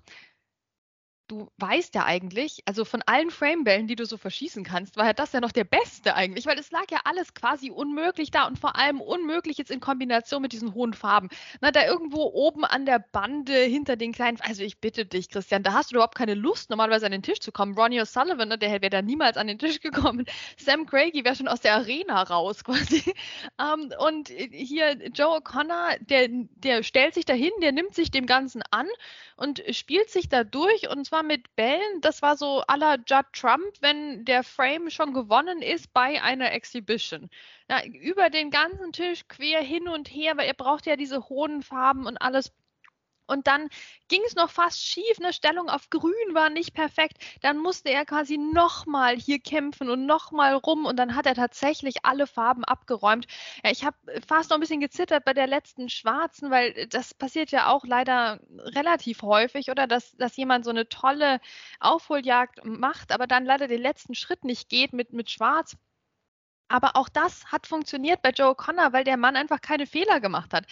du 1.28 1.50
weißt 1.58 1.94
ja 1.94 2.04
eigentlich, 2.04 2.62
also 2.64 2.84
von 2.84 3.02
allen 3.06 3.30
Framebällen, 3.30 3.86
die 3.86 3.96
du 3.96 4.06
so 4.06 4.16
verschießen 4.16 4.64
kannst, 4.64 4.96
war 4.96 5.06
ja 5.06 5.12
das 5.12 5.32
ja 5.32 5.40
noch 5.40 5.52
der 5.52 5.64
beste 5.64 6.14
eigentlich, 6.14 6.46
weil 6.46 6.58
es 6.58 6.70
lag 6.70 6.84
ja 6.90 7.00
alles 7.04 7.34
quasi 7.34 7.70
unmöglich 7.70 8.30
da 8.30 8.46
und 8.46 8.58
vor 8.58 8.76
allem 8.76 9.00
unmöglich 9.00 9.58
jetzt 9.58 9.70
in 9.70 9.80
Kombination 9.80 10.42
mit 10.42 10.52
diesen 10.52 10.74
hohen 10.74 10.94
Farben. 10.94 11.28
Na, 11.60 11.70
da 11.70 11.86
irgendwo 11.86 12.22
oben 12.22 12.64
an 12.64 12.86
der 12.86 12.98
Bande 12.98 13.54
hinter 13.54 13.96
den 13.96 14.12
kleinen, 14.12 14.40
also 14.40 14.62
ich 14.62 14.78
bitte 14.80 15.04
dich, 15.04 15.28
Christian, 15.28 15.62
da 15.62 15.74
hast 15.74 15.90
du 15.90 15.96
überhaupt 15.96 16.16
keine 16.16 16.34
Lust, 16.34 16.70
normalerweise 16.70 17.06
an 17.06 17.12
den 17.12 17.22
Tisch 17.22 17.40
zu 17.40 17.52
kommen. 17.52 17.76
Ronnie 17.76 18.00
O'Sullivan, 18.00 18.46
ne, 18.46 18.58
der 18.58 18.70
wäre 18.70 18.90
da 18.90 19.02
niemals 19.02 19.36
an 19.36 19.46
den 19.46 19.58
Tisch 19.58 19.80
gekommen. 19.80 20.24
Sam 20.56 20.86
Craigie 20.86 21.24
wäre 21.24 21.36
schon 21.36 21.48
aus 21.48 21.60
der 21.60 21.74
Arena 21.74 22.22
raus 22.22 22.64
quasi. 22.64 23.02
Ähm, 23.60 23.92
und 23.98 24.28
hier 24.28 24.96
Joe 25.12 25.38
O'Connor, 25.38 25.98
der, 26.00 26.28
der 26.28 26.82
stellt 26.82 27.14
sich 27.14 27.24
dahin, 27.24 27.50
der 27.60 27.72
nimmt 27.72 27.94
sich 27.94 28.10
dem 28.10 28.26
Ganzen 28.26 28.62
an 28.70 28.86
und 29.36 29.62
spielt 29.70 30.10
sich 30.10 30.28
da 30.28 30.44
durch 30.44 30.88
und 30.88 31.04
zwar 31.04 31.17
war 31.18 31.24
mit 31.24 31.56
Bällen, 31.56 32.00
das 32.00 32.22
war 32.22 32.36
so 32.36 32.62
la 32.76 32.94
Judd 32.94 33.26
Trump, 33.32 33.64
wenn 33.80 34.24
der 34.24 34.44
Frame 34.44 34.88
schon 34.88 35.12
gewonnen 35.12 35.62
ist 35.62 35.92
bei 35.92 36.22
einer 36.22 36.52
Exhibition. 36.52 37.28
Ja, 37.68 37.84
über 37.84 38.30
den 38.30 38.50
ganzen 38.52 38.92
Tisch 38.92 39.26
quer 39.26 39.60
hin 39.60 39.88
und 39.88 40.06
her, 40.08 40.36
weil 40.36 40.46
er 40.46 40.54
braucht 40.54 40.86
ja 40.86 40.94
diese 40.94 41.28
hohen 41.28 41.62
Farben 41.62 42.06
und 42.06 42.18
alles 42.18 42.52
und 43.28 43.46
dann 43.46 43.68
ging 44.08 44.22
es 44.26 44.34
noch 44.34 44.50
fast 44.50 44.82
schief. 44.84 45.18
Eine 45.18 45.32
Stellung 45.32 45.68
auf 45.68 45.90
Grün 45.90 46.12
war 46.32 46.50
nicht 46.50 46.74
perfekt. 46.74 47.18
Dann 47.42 47.58
musste 47.58 47.90
er 47.90 48.04
quasi 48.06 48.38
nochmal 48.38 49.16
hier 49.16 49.38
kämpfen 49.38 49.90
und 49.90 50.06
nochmal 50.06 50.54
rum. 50.54 50.86
Und 50.86 50.96
dann 50.96 51.14
hat 51.14 51.26
er 51.26 51.34
tatsächlich 51.34 52.04
alle 52.04 52.26
Farben 52.26 52.64
abgeräumt. 52.64 53.26
Ja, 53.62 53.70
ich 53.70 53.84
habe 53.84 53.96
fast 54.26 54.50
noch 54.50 54.56
ein 54.56 54.60
bisschen 54.60 54.80
gezittert 54.80 55.24
bei 55.24 55.34
der 55.34 55.46
letzten 55.46 55.88
schwarzen, 55.90 56.50
weil 56.50 56.86
das 56.88 57.14
passiert 57.14 57.50
ja 57.50 57.68
auch 57.68 57.84
leider 57.84 58.40
relativ 58.50 59.22
häufig, 59.22 59.70
oder? 59.70 59.86
Dass, 59.86 60.12
dass 60.16 60.36
jemand 60.36 60.64
so 60.64 60.70
eine 60.70 60.88
tolle 60.88 61.40
Aufholjagd 61.80 62.64
macht, 62.64 63.12
aber 63.12 63.26
dann 63.26 63.44
leider 63.44 63.68
den 63.68 63.82
letzten 63.82 64.14
Schritt 64.14 64.44
nicht 64.44 64.68
geht 64.70 64.92
mit, 64.94 65.12
mit 65.12 65.30
schwarz. 65.30 65.76
Aber 66.68 66.96
auch 66.96 67.08
das 67.08 67.46
hat 67.46 67.66
funktioniert 67.66 68.22
bei 68.22 68.30
Joe 68.30 68.54
Connor, 68.54 68.92
weil 68.92 69.04
der 69.04 69.16
Mann 69.16 69.36
einfach 69.36 69.60
keine 69.60 69.86
Fehler 69.86 70.20
gemacht 70.20 70.52
hat. 70.52 70.66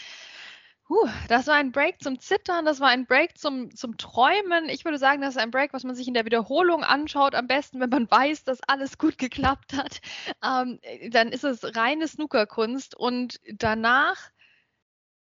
Puh, 0.86 1.08
das 1.28 1.48
war 1.48 1.54
ein 1.54 1.72
Break 1.72 2.00
zum 2.00 2.20
Zittern, 2.20 2.64
das 2.64 2.78
war 2.78 2.88
ein 2.88 3.06
Break 3.06 3.36
zum, 3.38 3.74
zum 3.74 3.96
Träumen. 3.98 4.68
Ich 4.68 4.84
würde 4.84 4.98
sagen, 4.98 5.20
das 5.20 5.34
ist 5.34 5.42
ein 5.42 5.50
Break, 5.50 5.72
was 5.72 5.82
man 5.82 5.96
sich 5.96 6.06
in 6.06 6.14
der 6.14 6.24
Wiederholung 6.24 6.84
anschaut, 6.84 7.34
am 7.34 7.48
besten, 7.48 7.80
wenn 7.80 7.90
man 7.90 8.08
weiß, 8.10 8.44
dass 8.44 8.60
alles 8.68 8.96
gut 8.96 9.18
geklappt 9.18 9.72
hat. 9.76 10.00
Ähm, 10.44 10.78
dann 11.10 11.28
ist 11.32 11.42
es 11.42 11.76
reine 11.76 12.06
Snookerkunst 12.06 12.96
und 12.96 13.40
danach 13.52 14.30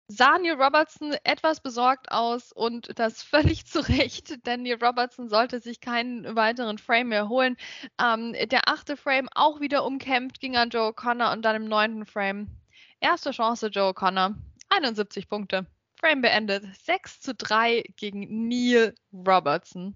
sah 0.09 0.38
Neil 0.38 0.61
Robertson 0.61 1.14
etwas 1.25 1.61
besorgt 1.61 2.11
aus 2.11 2.52
und 2.52 2.99
das 2.99 3.23
völlig 3.23 3.67
zu 3.67 3.81
Recht, 3.81 4.47
denn 4.47 4.62
Neil 4.62 4.83
Robertson 4.83 5.29
sollte 5.29 5.61
sich 5.61 5.81
keinen 5.81 6.37
weiteren 6.37 6.79
Frame 6.79 7.09
mehr 7.09 7.29
holen. 7.29 7.57
Ähm, 8.00 8.35
der 8.49 8.67
achte 8.69 8.97
Frame 8.97 9.29
auch 9.35 9.61
wieder 9.61 9.85
umkämpft, 9.85 10.40
ging 10.40 10.57
an 10.57 10.71
Joe 10.71 10.95
Connor 10.95 11.33
und 11.33 11.43
dann 11.43 11.57
im 11.57 11.69
neunten 11.69 12.07
Frame 12.07 12.49
erste 13.00 13.31
Chance 13.33 13.67
Joe 13.69 13.93
Connor 13.93 14.35
71 14.71 15.29
Punkte. 15.29 15.67
Frame 16.00 16.23
beendet. 16.23 16.65
6 16.87 17.21
zu 17.21 17.35
3 17.35 17.85
gegen 17.97 18.49
Neil 18.49 18.95
Robertson. 19.12 19.95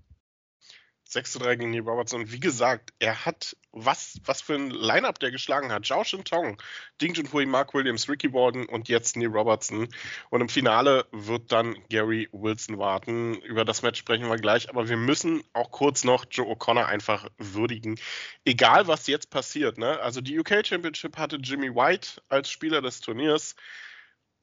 6 1.06 1.32
zu 1.32 1.38
3 1.38 1.56
gegen 1.56 1.70
Neil 1.70 1.82
Robertson. 1.82 2.22
Und 2.22 2.32
wie 2.32 2.40
gesagt, 2.40 2.92
er 2.98 3.24
hat 3.24 3.56
was, 3.72 4.20
was 4.24 4.42
für 4.42 4.54
ein 4.54 4.70
Line-Up 4.70 5.18
der 5.18 5.30
geschlagen 5.30 5.72
hat. 5.72 5.86
Zhao 5.86 6.02
Tong, 6.04 6.60
Ding 7.00 7.14
Junhui, 7.14 7.46
Mark 7.46 7.72
Williams, 7.72 8.08
Ricky 8.08 8.32
Warden 8.32 8.66
und 8.66 8.88
jetzt 8.88 9.16
Neil 9.16 9.28
Robertson. 9.28 9.88
Und 10.30 10.40
im 10.40 10.48
Finale 10.48 11.06
wird 11.12 11.52
dann 11.52 11.76
Gary 11.88 12.28
Wilson 12.32 12.78
warten. 12.78 13.36
Über 13.42 13.64
das 13.64 13.82
Match 13.82 14.00
sprechen 14.00 14.28
wir 14.28 14.36
gleich. 14.36 14.68
Aber 14.68 14.88
wir 14.88 14.96
müssen 14.96 15.42
auch 15.52 15.70
kurz 15.70 16.04
noch 16.04 16.26
Joe 16.30 16.52
O'Connor 16.52 16.86
einfach 16.86 17.28
würdigen. 17.38 17.98
Egal, 18.44 18.86
was 18.88 19.06
jetzt 19.06 19.30
passiert. 19.30 19.78
Ne? 19.78 20.00
Also 20.00 20.20
die 20.20 20.38
UK 20.38 20.66
Championship 20.66 21.16
hatte 21.16 21.36
Jimmy 21.36 21.74
White 21.74 22.22
als 22.28 22.50
Spieler 22.50 22.82
des 22.82 23.00
Turniers 23.00 23.54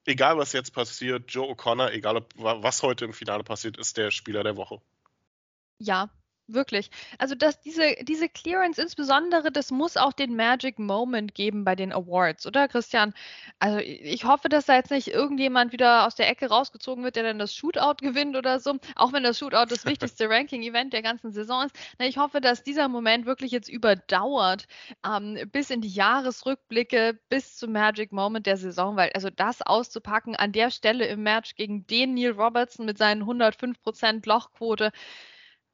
egal 0.06 0.38
was 0.38 0.54
jetzt 0.54 0.74
passiert, 0.74 1.32
Joe 1.32 1.50
O'Connor, 1.50 1.92
egal 1.92 2.18
ob, 2.18 2.34
was 2.36 2.84
heute 2.84 3.06
im 3.06 3.14
Finale 3.14 3.44
passiert, 3.44 3.78
ist 3.78 3.98
der 3.98 4.12
Spieler 4.12 4.44
der 4.44 4.58
Woche. 4.58 4.82
Ja, 5.80 6.10
Wirklich. 6.54 6.90
Also 7.18 7.36
dass 7.36 7.62
diese, 7.62 7.96
diese 8.02 8.28
Clearance 8.28 8.82
insbesondere, 8.82 9.52
das 9.52 9.72
muss 9.72 9.96
auch 9.96 10.12
den 10.12 10.36
Magic 10.36 10.80
Moment 10.80 11.34
geben 11.34 11.64
bei 11.64 11.76
den 11.76 11.94
Awards, 11.94 12.46
oder 12.46 12.68
Christian? 12.68 13.14
Also 13.60 13.80
ich 13.80 14.26
hoffe, 14.26 14.50
dass 14.50 14.66
da 14.66 14.76
jetzt 14.76 14.92
nicht 14.92 15.08
irgendjemand 15.08 15.72
wieder 15.72 16.06
aus 16.06 16.16
der 16.16 16.30
Ecke 16.30 16.50
rausgezogen 16.50 17.04
wird, 17.04 17.16
der 17.16 17.24
dann 17.24 17.40
das 17.40 17.56
Shootout 17.56 17.98
gewinnt 18.02 18.36
oder 18.36 18.60
so. 18.60 18.76
Auch 18.96 19.14
wenn 19.14 19.24
das 19.24 19.38
Shootout 19.40 19.68
das 19.70 19.86
wichtigste 19.86 20.30
Ranking-Event 20.30 20.92
der 20.94 21.02
ganzen 21.02 21.32
Saison 21.32 21.66
ist. 21.66 21.76
Ich 22.00 22.18
hoffe, 22.18 22.42
dass 22.42 22.64
dieser 22.64 22.88
Moment 22.90 23.26
wirklich 23.26 23.52
jetzt 23.52 23.70
überdauert 23.70 24.68
ähm, 25.06 25.38
bis 25.52 25.70
in 25.70 25.82
die 25.82 25.90
Jahresrückblicke, 25.90 27.20
bis 27.30 27.56
zum 27.58 27.72
Magic 27.72 28.12
Moment 28.12 28.46
der 28.46 28.58
Saison, 28.58 28.98
weil 28.98 29.12
also 29.14 29.30
das 29.30 29.62
auszupacken 29.62 30.36
an 30.36 30.52
der 30.52 30.72
Stelle 30.72 31.06
im 31.08 31.24
Match 31.24 31.56
gegen 31.56 31.88
den 31.88 32.14
Neil 32.14 32.32
Robertson 32.32 32.86
mit 32.86 32.98
seinen 32.98 33.24
105% 33.24 34.28
Lochquote, 34.28 34.92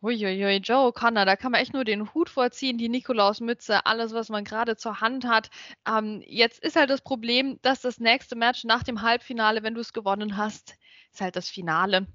Uiuiui, 0.01 0.58
Joe 0.58 0.94
Connor, 0.94 1.25
da 1.25 1.36
kann 1.36 1.51
man 1.51 1.62
echt 1.62 1.74
nur 1.74 1.84
den 1.84 2.13
Hut 2.13 2.30
vorziehen, 2.30 2.77
die 2.77 2.89
Nikolausmütze, 2.89 3.86
alles, 3.86 4.13
was 4.13 4.30
man 4.30 4.44
gerade 4.44 4.75
zur 4.77 5.01
Hand 5.01 5.25
hat. 5.25 5.50
Ähm, 5.88 6.24
jetzt 6.25 6.60
ist 6.60 6.75
halt 6.75 6.89
das 6.89 7.01
Problem, 7.01 7.60
dass 7.63 7.82
das 7.82 8.00
nächste 8.00 8.36
Match 8.36 8.63
nach 8.63 8.84
dem 8.84 9.01
Halbfinale, 9.01 9.63
wenn 9.63 9.74
du 9.74 9.82
es 9.82 9.94
gewonnen 9.94 10.38
hast, 10.38 10.75
ist 11.12 11.22
halt 11.22 11.36
das 11.36 11.50
Finale. 11.50 12.08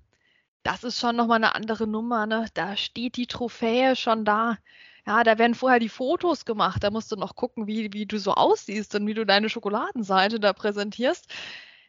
Das 0.63 0.85
ist 0.85 1.01
schon 1.01 1.17
nochmal 1.17 1.39
eine 1.39 1.55
andere 1.57 1.87
Nummer, 1.89 2.27
ne? 2.27 2.47
Da 2.55 2.77
steht 2.77 3.17
die 3.17 3.27
Trophäe 3.27 3.97
schon 3.97 4.25
da. 4.25 4.59
Ja, 5.07 5.25
da 5.25 5.39
werden 5.39 5.55
vorher 5.57 5.81
die 5.81 5.89
Fotos 5.89 6.45
gemacht. 6.45 6.85
Da 6.85 6.91
musst 6.91 7.11
du 7.13 7.17
noch 7.17 7.35
gucken, 7.35 7.67
wie, 7.67 7.93
wie 7.93 8.07
du 8.07 8.19
so 8.19 8.35
aussiehst 8.35 8.95
und 8.95 9.07
wie 9.07 9.15
du 9.15 9.27
deine 9.27 9.49
Schokoladenseite 9.49 10.39
da 10.41 10.53
präsentierst. 10.53 11.27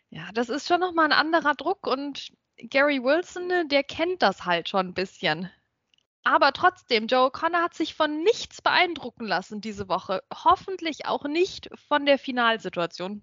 Ja, 0.09 0.29
das 0.33 0.50
ist 0.50 0.67
schon 0.67 0.79
nochmal 0.79 1.05
ein 1.05 1.12
anderer 1.12 1.55
Druck 1.55 1.88
und 1.88 2.31
Gary 2.57 3.03
Wilson, 3.03 3.47
ne, 3.47 3.67
der 3.67 3.83
kennt 3.83 4.21
das 4.21 4.45
halt 4.45 4.69
schon 4.69 4.88
ein 4.88 4.93
bisschen. 4.93 5.50
Aber 6.24 6.53
trotzdem, 6.53 7.08
Joe 7.08 7.32
Connor 7.32 7.62
hat 7.62 7.74
sich 7.74 7.96
von 7.96 8.24
nichts 8.24 8.62
beeindrucken 8.62 9.25
lassen 9.25 9.60
diese 9.60 9.89
Woche. 9.89 10.24
Hoffentlich 10.34 11.06
auch 11.06 11.25
nicht 11.25 11.70
von 11.88 12.06
der 12.06 12.18
Finalsituation. 12.18 13.22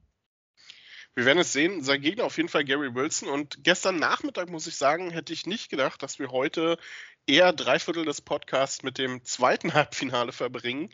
Wir 1.15 1.25
werden 1.25 1.39
es 1.39 1.53
sehen. 1.53 1.83
Sein 1.83 2.01
Gegner 2.03 2.25
auf 2.25 2.37
jeden 2.37 2.49
Fall 2.49 2.65
Gary 2.65 2.95
Wilson. 2.95 3.29
Und 3.29 3.65
gestern 3.65 3.97
Nachmittag, 3.97 4.49
muss 4.49 4.67
ich 4.67 4.77
sagen, 4.77 5.11
hätte 5.11 5.33
ich 5.33 5.47
nicht 5.47 5.71
gedacht, 5.71 6.03
dass 6.03 6.19
wir 6.19 6.31
heute 6.31 6.79
eher 7.31 7.53
drei 7.53 7.79
Viertel 7.79 8.05
des 8.05 8.21
Podcasts 8.21 8.83
mit 8.83 8.99
dem 8.99 9.25
zweiten 9.25 9.73
Halbfinale 9.75 10.33
verbringen 10.33 10.91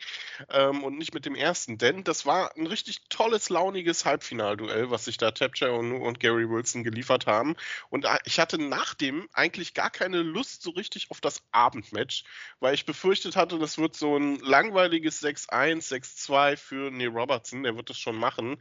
ähm, 0.49 0.83
und 0.83 0.97
nicht 0.97 1.13
mit 1.13 1.25
dem 1.25 1.33
ersten. 1.33 1.77
Denn 1.79 2.03
das 2.03 2.25
war 2.25 2.55
ein 2.55 2.67
richtig 2.67 3.01
tolles, 3.09 3.49
launiges 3.49 4.05
Halbfinalduell, 4.05 4.91
was 4.91 5.05
sich 5.05 5.17
da 5.17 5.31
Tapcha 5.31 5.69
und, 5.69 5.93
und 5.93 6.19
Gary 6.19 6.47
Wilson 6.47 6.83
geliefert 6.83 7.25
haben. 7.25 7.55
Und 7.89 8.05
ich 8.25 8.39
hatte 8.39 8.59
nach 8.59 8.93
dem 8.93 9.27
eigentlich 9.33 9.73
gar 9.73 9.89
keine 9.89 10.21
Lust 10.21 10.61
so 10.61 10.69
richtig 10.69 11.09
auf 11.09 11.21
das 11.21 11.41
Abendmatch, 11.51 12.23
weil 12.59 12.75
ich 12.75 12.85
befürchtet 12.85 13.35
hatte, 13.35 13.57
das 13.57 13.79
wird 13.79 13.95
so 13.95 14.15
ein 14.15 14.39
langweiliges 14.39 15.23
6-1, 15.23 15.89
6-2 15.89 16.55
für 16.55 16.91
Neil 16.91 17.09
Robertson. 17.09 17.63
Der 17.63 17.75
wird 17.75 17.89
das 17.89 17.97
schon 17.97 18.15
machen. 18.15 18.57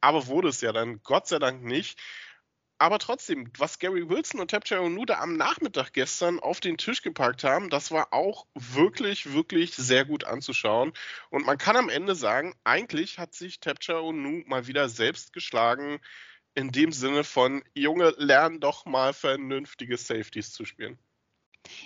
Aber 0.00 0.26
wurde 0.26 0.48
es 0.48 0.60
ja 0.60 0.72
dann 0.72 1.00
Gott 1.04 1.28
sei 1.28 1.38
Dank 1.38 1.62
nicht. 1.62 2.00
Aber 2.82 2.98
trotzdem, 2.98 3.48
was 3.58 3.78
Gary 3.78 4.08
Wilson 4.08 4.40
und 4.40 4.50
Tapcha 4.50 4.80
Onuda 4.80 5.20
am 5.20 5.36
Nachmittag 5.36 5.92
gestern 5.92 6.40
auf 6.40 6.58
den 6.58 6.78
Tisch 6.78 7.02
gepackt 7.02 7.44
haben, 7.44 7.70
das 7.70 7.92
war 7.92 8.12
auch 8.12 8.48
wirklich, 8.56 9.32
wirklich 9.32 9.76
sehr 9.76 10.04
gut 10.04 10.24
anzuschauen. 10.24 10.92
Und 11.30 11.46
man 11.46 11.58
kann 11.58 11.76
am 11.76 11.88
Ende 11.88 12.16
sagen, 12.16 12.56
eigentlich 12.64 13.20
hat 13.20 13.36
sich 13.36 13.60
Tapcha 13.60 14.00
Onu 14.00 14.42
mal 14.46 14.66
wieder 14.66 14.88
selbst 14.88 15.32
geschlagen, 15.32 16.00
in 16.56 16.72
dem 16.72 16.90
Sinne 16.90 17.22
von, 17.22 17.62
Junge, 17.72 18.14
lern 18.18 18.58
doch 18.58 18.84
mal 18.84 19.12
vernünftige 19.12 19.96
Safeties 19.96 20.52
zu 20.52 20.64
spielen. 20.64 20.98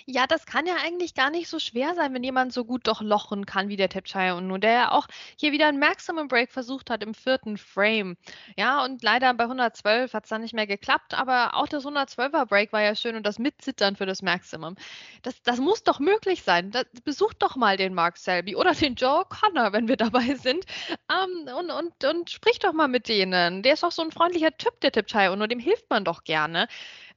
Ja, 0.05 0.27
das 0.27 0.45
kann 0.45 0.65
ja 0.65 0.75
eigentlich 0.83 1.13
gar 1.13 1.29
nicht 1.29 1.47
so 1.49 1.59
schwer 1.59 1.93
sein, 1.95 2.13
wenn 2.13 2.23
jemand 2.23 2.53
so 2.53 2.65
gut 2.65 2.87
doch 2.87 3.01
lochen 3.01 3.45
kann 3.45 3.69
wie 3.69 3.75
der 3.75 3.89
Tepchai 3.89 4.39
nur 4.41 4.59
der 4.59 4.71
ja 4.71 4.91
auch 4.91 5.07
hier 5.37 5.51
wieder 5.51 5.67
ein 5.67 5.79
Maximum 5.79 6.27
Break 6.27 6.51
versucht 6.51 6.89
hat 6.89 7.03
im 7.03 7.13
vierten 7.13 7.57
Frame. 7.57 8.17
Ja, 8.57 8.83
und 8.83 9.03
leider 9.03 9.33
bei 9.33 9.43
112 9.43 10.13
hat 10.13 10.23
es 10.23 10.29
dann 10.29 10.41
nicht 10.41 10.53
mehr 10.53 10.67
geklappt, 10.67 11.13
aber 11.13 11.55
auch 11.55 11.67
das 11.67 11.85
112er 11.85 12.45
Break 12.45 12.73
war 12.73 12.81
ja 12.81 12.95
schön 12.95 13.15
und 13.15 13.25
das 13.25 13.39
Mitzittern 13.39 13.95
für 13.95 14.05
das 14.05 14.21
Maximum. 14.21 14.75
Das, 15.21 15.41
das 15.43 15.59
muss 15.59 15.83
doch 15.83 15.99
möglich 15.99 16.43
sein. 16.43 16.71
Das, 16.71 16.85
besucht 17.03 17.41
doch 17.41 17.55
mal 17.55 17.77
den 17.77 17.93
Mark 17.93 18.17
Selby 18.17 18.55
oder 18.55 18.73
den 18.73 18.95
Joe 18.95 19.23
Connor, 19.29 19.71
wenn 19.73 19.87
wir 19.87 19.97
dabei 19.97 20.35
sind. 20.35 20.65
Ähm, 21.09 21.49
und, 21.55 21.71
und, 21.71 22.03
und 22.03 22.29
sprich 22.29 22.59
doch 22.59 22.73
mal 22.73 22.87
mit 22.87 23.07
denen. 23.07 23.63
Der 23.63 23.73
ist 23.73 23.83
doch 23.83 23.91
so 23.91 24.01
ein 24.01 24.11
freundlicher 24.11 24.55
Typ, 24.57 24.79
der 24.81 24.91
Tepchai 24.91 25.33
nur 25.35 25.47
dem 25.47 25.59
hilft 25.59 25.89
man 25.89 26.03
doch 26.03 26.23
gerne. 26.23 26.67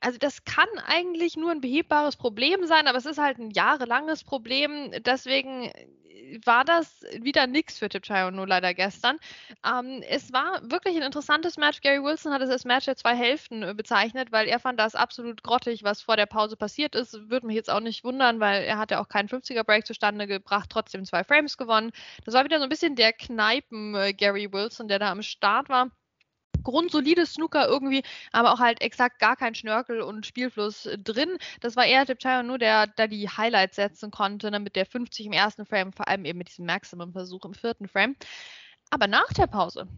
Also 0.00 0.18
das 0.18 0.44
kann 0.44 0.68
eigentlich 0.86 1.36
nur 1.36 1.50
ein 1.50 1.60
behebbares 1.60 2.16
Problem 2.16 2.66
sein, 2.66 2.86
aber 2.86 2.96
es 2.96 3.06
ist 3.06 3.18
halt 3.18 3.38
ein 3.38 3.50
jahrelanges 3.50 4.24
Problem. 4.24 4.92
Deswegen 5.04 5.64
äh, 5.64 6.40
war 6.44 6.64
das 6.64 7.02
wieder 7.20 7.46
nichts 7.46 7.78
für 7.78 7.88
Tipchai 7.90 8.30
nur 8.30 8.46
leider 8.46 8.72
gestern. 8.72 9.18
Ähm, 9.66 10.02
es 10.08 10.32
war 10.32 10.62
wirklich 10.70 10.96
ein 10.96 11.02
interessantes 11.02 11.58
Match. 11.58 11.82
Gary 11.82 12.02
Wilson 12.02 12.32
hat 12.32 12.40
es 12.40 12.48
als 12.50 12.64
Match 12.64 12.86
der 12.86 12.96
zwei 12.96 13.14
Hälften 13.14 13.62
äh, 13.62 13.74
bezeichnet, 13.74 14.32
weil 14.32 14.48
er 14.48 14.58
fand 14.58 14.80
das 14.80 14.94
absolut 14.94 15.42
grottig, 15.42 15.84
was 15.84 16.00
vor 16.00 16.16
der 16.16 16.26
Pause 16.26 16.56
passiert 16.56 16.94
ist. 16.94 17.28
Würde 17.28 17.46
mich 17.46 17.56
jetzt 17.56 17.70
auch 17.70 17.80
nicht 17.80 18.02
wundern, 18.02 18.40
weil 18.40 18.62
er 18.64 18.78
hat 18.78 18.90
ja 18.90 19.02
auch 19.02 19.08
keinen 19.08 19.28
50er-Break 19.28 19.86
zustande 19.86 20.26
gebracht, 20.26 20.70
trotzdem 20.70 21.04
zwei 21.04 21.24
Frames 21.24 21.58
gewonnen. 21.58 21.90
Das 22.24 22.34
war 22.34 22.44
wieder 22.44 22.58
so 22.58 22.64
ein 22.64 22.70
bisschen 22.70 22.96
der 22.96 23.12
Kneipen-Gary 23.12 24.44
äh, 24.44 24.52
Wilson, 24.52 24.88
der 24.88 24.98
da 24.98 25.10
am 25.10 25.22
Start 25.22 25.68
war 25.68 25.90
grundsolides 26.62 27.34
Snooker 27.34 27.68
irgendwie, 27.68 28.02
aber 28.32 28.52
auch 28.52 28.58
halt 28.60 28.80
exakt 28.80 29.18
gar 29.18 29.36
kein 29.36 29.54
Schnörkel 29.54 30.00
und 30.02 30.26
Spielfluss 30.26 30.88
drin. 30.98 31.38
Das 31.60 31.76
war 31.76 31.86
eher 31.86 32.06
Tipchayo 32.06 32.42
nur, 32.42 32.58
der 32.58 32.86
da 32.86 33.06
die 33.06 33.28
Highlights 33.28 33.76
setzen 33.76 34.10
konnte, 34.10 34.50
ne, 34.50 34.60
mit 34.60 34.76
der 34.76 34.86
50 34.86 35.26
im 35.26 35.32
ersten 35.32 35.66
Frame, 35.66 35.92
vor 35.92 36.08
allem 36.08 36.24
eben 36.24 36.38
mit 36.38 36.48
diesem 36.48 36.66
Maximum-Versuch 36.66 37.44
im 37.44 37.54
vierten 37.54 37.88
Frame. 37.88 38.16
Aber 38.90 39.06
nach 39.06 39.32
der 39.32 39.46
Pause 39.46 39.88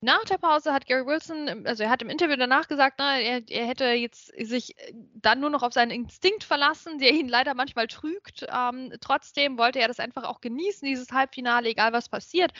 nach 0.00 0.24
der 0.24 0.38
Pause 0.38 0.72
hat 0.72 0.86
Gary 0.86 1.04
Wilson, 1.04 1.66
also 1.66 1.82
er 1.82 1.90
hat 1.90 2.02
im 2.02 2.08
Interview 2.08 2.36
danach 2.36 2.68
gesagt, 2.68 2.96
na, 2.98 3.18
er, 3.18 3.42
er, 3.48 3.66
hätte 3.66 3.84
jetzt 3.86 4.32
sich 4.38 4.76
dann 5.14 5.40
nur 5.40 5.50
noch 5.50 5.64
auf 5.64 5.72
seinen 5.72 5.90
Instinkt 5.90 6.44
verlassen, 6.44 6.98
der 6.98 7.10
ihn 7.10 7.28
leider 7.28 7.54
manchmal 7.54 7.88
trügt. 7.88 8.46
Ähm, 8.48 8.92
trotzdem 9.00 9.58
wollte 9.58 9.80
er 9.80 9.88
das 9.88 9.98
einfach 9.98 10.22
auch 10.22 10.40
genießen, 10.40 10.86
dieses 10.86 11.10
Halbfinale, 11.10 11.68
egal 11.68 11.92
was 11.92 12.08
passiert. 12.08 12.52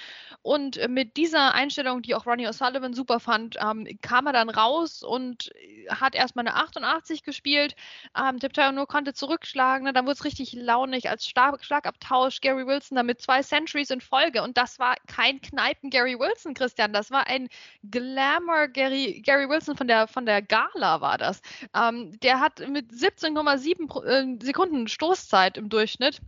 Und 0.43 0.81
mit 0.89 1.17
dieser 1.17 1.55
Einstellung, 1.55 2.03
die 2.03 2.17
auch 2.17 2.27
Ronnie 2.27 2.49
O'Sullivan 2.49 2.93
super 2.93 3.21
fand, 3.21 3.57
ähm, 3.63 3.87
kam 4.03 4.27
er 4.27 4.33
dann 4.33 4.51
raus 4.51 5.05
und 5.05 5.53
hat 5.89 6.17
erstmal 6.17 6.45
eine 6.45 6.57
88 6.57 7.23
gespielt. 7.23 7.77
Ähm, 8.19 8.41
Tiptoe 8.41 8.73
nur 8.73 8.89
konnte 8.89 9.15
zurückschlagen, 9.15 9.85
ne, 9.85 9.93
dann 9.93 10.07
wurde 10.07 10.15
es 10.15 10.25
richtig 10.25 10.55
launig 10.55 11.09
als 11.09 11.29
Schlag 11.29 11.65
Schlagabtausch. 11.65 12.41
Gary 12.41 12.67
Wilson 12.67 12.97
damit 12.97 13.23
zwei 13.23 13.43
Centuries 13.43 13.91
in 13.91 14.01
Folge. 14.01 14.43
Und 14.43 14.57
das 14.57 14.81
war 14.81 14.97
kein 15.07 15.41
Kneipen 15.41 15.91
Gary 15.91 16.19
Wilson, 16.19 16.55
Christian, 16.55 16.93
das 16.93 17.13
war 17.13 17.28
ein 17.29 17.49
Glamour 17.91 18.69
Gary, 18.69 19.23
Gary 19.25 19.49
Wilson 19.49 19.77
von 19.77 19.89
der, 19.89 20.09
von 20.09 20.27
der 20.27 20.43
Gala 20.43 21.01
war 21.01 21.19
das. 21.19 21.41
Ähm, 21.75 22.19
der 22.21 22.41
hat 22.41 22.67
mit 22.69 22.91
17,7 22.93 24.05
äh, 24.05 24.45
Sekunden 24.45 24.89
Stoßzeit 24.89 25.57
im 25.57 25.69
Durchschnitt 25.69 26.21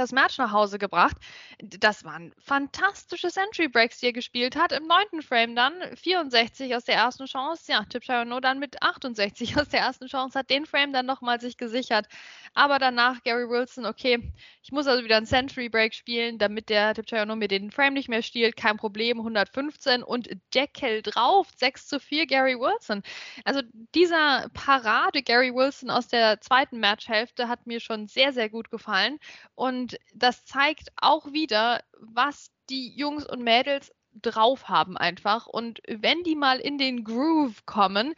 das 0.00 0.12
Match 0.12 0.38
nach 0.38 0.52
Hause 0.52 0.78
gebracht. 0.78 1.16
Das 1.60 2.04
waren 2.04 2.32
fantastische 2.38 3.28
Century 3.28 3.68
Breaks, 3.68 3.98
die 3.98 4.06
er 4.06 4.12
gespielt 4.12 4.56
hat. 4.56 4.72
Im 4.72 4.86
neunten 4.86 5.22
Frame 5.22 5.54
dann 5.54 5.72
64 5.96 6.74
aus 6.74 6.84
der 6.84 6.96
ersten 6.96 7.26
Chance. 7.26 7.70
Ja, 7.70 7.84
Tip 7.84 8.02
Chirano 8.04 8.40
dann 8.40 8.58
mit 8.58 8.82
68 8.82 9.56
aus 9.60 9.68
der 9.68 9.80
ersten 9.80 10.06
Chance, 10.06 10.38
hat 10.38 10.50
den 10.50 10.66
Frame 10.66 10.92
dann 10.92 11.06
nochmal 11.06 11.40
sich 11.40 11.56
gesichert. 11.56 12.06
Aber 12.54 12.78
danach 12.78 13.22
Gary 13.22 13.48
Wilson, 13.48 13.86
okay, 13.86 14.32
ich 14.62 14.72
muss 14.72 14.86
also 14.86 15.04
wieder 15.04 15.16
einen 15.16 15.26
Century 15.26 15.68
Break 15.68 15.94
spielen, 15.94 16.38
damit 16.38 16.68
der 16.68 16.94
Tip 16.94 17.08
Chirano 17.08 17.36
mir 17.36 17.48
den 17.48 17.70
Frame 17.70 17.94
nicht 17.94 18.08
mehr 18.08 18.22
stiehlt. 18.22 18.56
Kein 18.56 18.76
Problem, 18.76 19.18
115 19.18 20.02
und 20.02 20.28
Deckel 20.54 21.02
drauf, 21.02 21.48
6 21.56 21.88
zu 21.88 22.00
4 22.00 22.26
Gary 22.26 22.58
Wilson. 22.58 23.02
Also 23.44 23.60
dieser 23.94 24.48
Parade 24.54 25.22
Gary 25.22 25.54
Wilson 25.54 25.90
aus 25.90 26.08
der 26.08 26.40
zweiten 26.40 26.80
Matchhälfte 26.80 27.48
hat 27.48 27.66
mir 27.66 27.80
schon 27.80 28.06
sehr, 28.06 28.32
sehr 28.32 28.48
gut 28.48 28.70
gefallen. 28.70 29.18
Und 29.54 29.89
und 29.90 29.98
das 30.14 30.44
zeigt 30.44 30.92
auch 30.96 31.32
wieder, 31.32 31.82
was 31.98 32.50
die 32.68 32.94
Jungs 32.94 33.26
und 33.26 33.42
Mädels 33.42 33.92
drauf 34.22 34.68
haben 34.68 34.96
einfach. 34.96 35.46
Und 35.46 35.80
wenn 35.88 36.22
die 36.22 36.36
mal 36.36 36.58
in 36.58 36.78
den 36.78 37.04
Groove 37.04 37.64
kommen, 37.66 38.14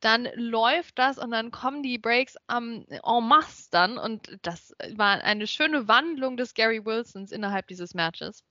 dann 0.00 0.28
läuft 0.34 0.98
das 0.98 1.18
und 1.18 1.30
dann 1.30 1.50
kommen 1.50 1.82
die 1.82 1.98
Breaks 1.98 2.36
am 2.46 2.84
en 2.88 3.28
masse 3.28 3.68
dann 3.70 3.96
und 3.96 4.38
das 4.42 4.74
war 4.96 5.22
eine 5.24 5.46
schöne 5.46 5.88
Wandlung 5.88 6.36
des 6.36 6.52
Gary 6.52 6.84
Wilsons 6.84 7.32
innerhalb 7.32 7.68
dieses 7.68 7.94
Matches. 7.94 8.44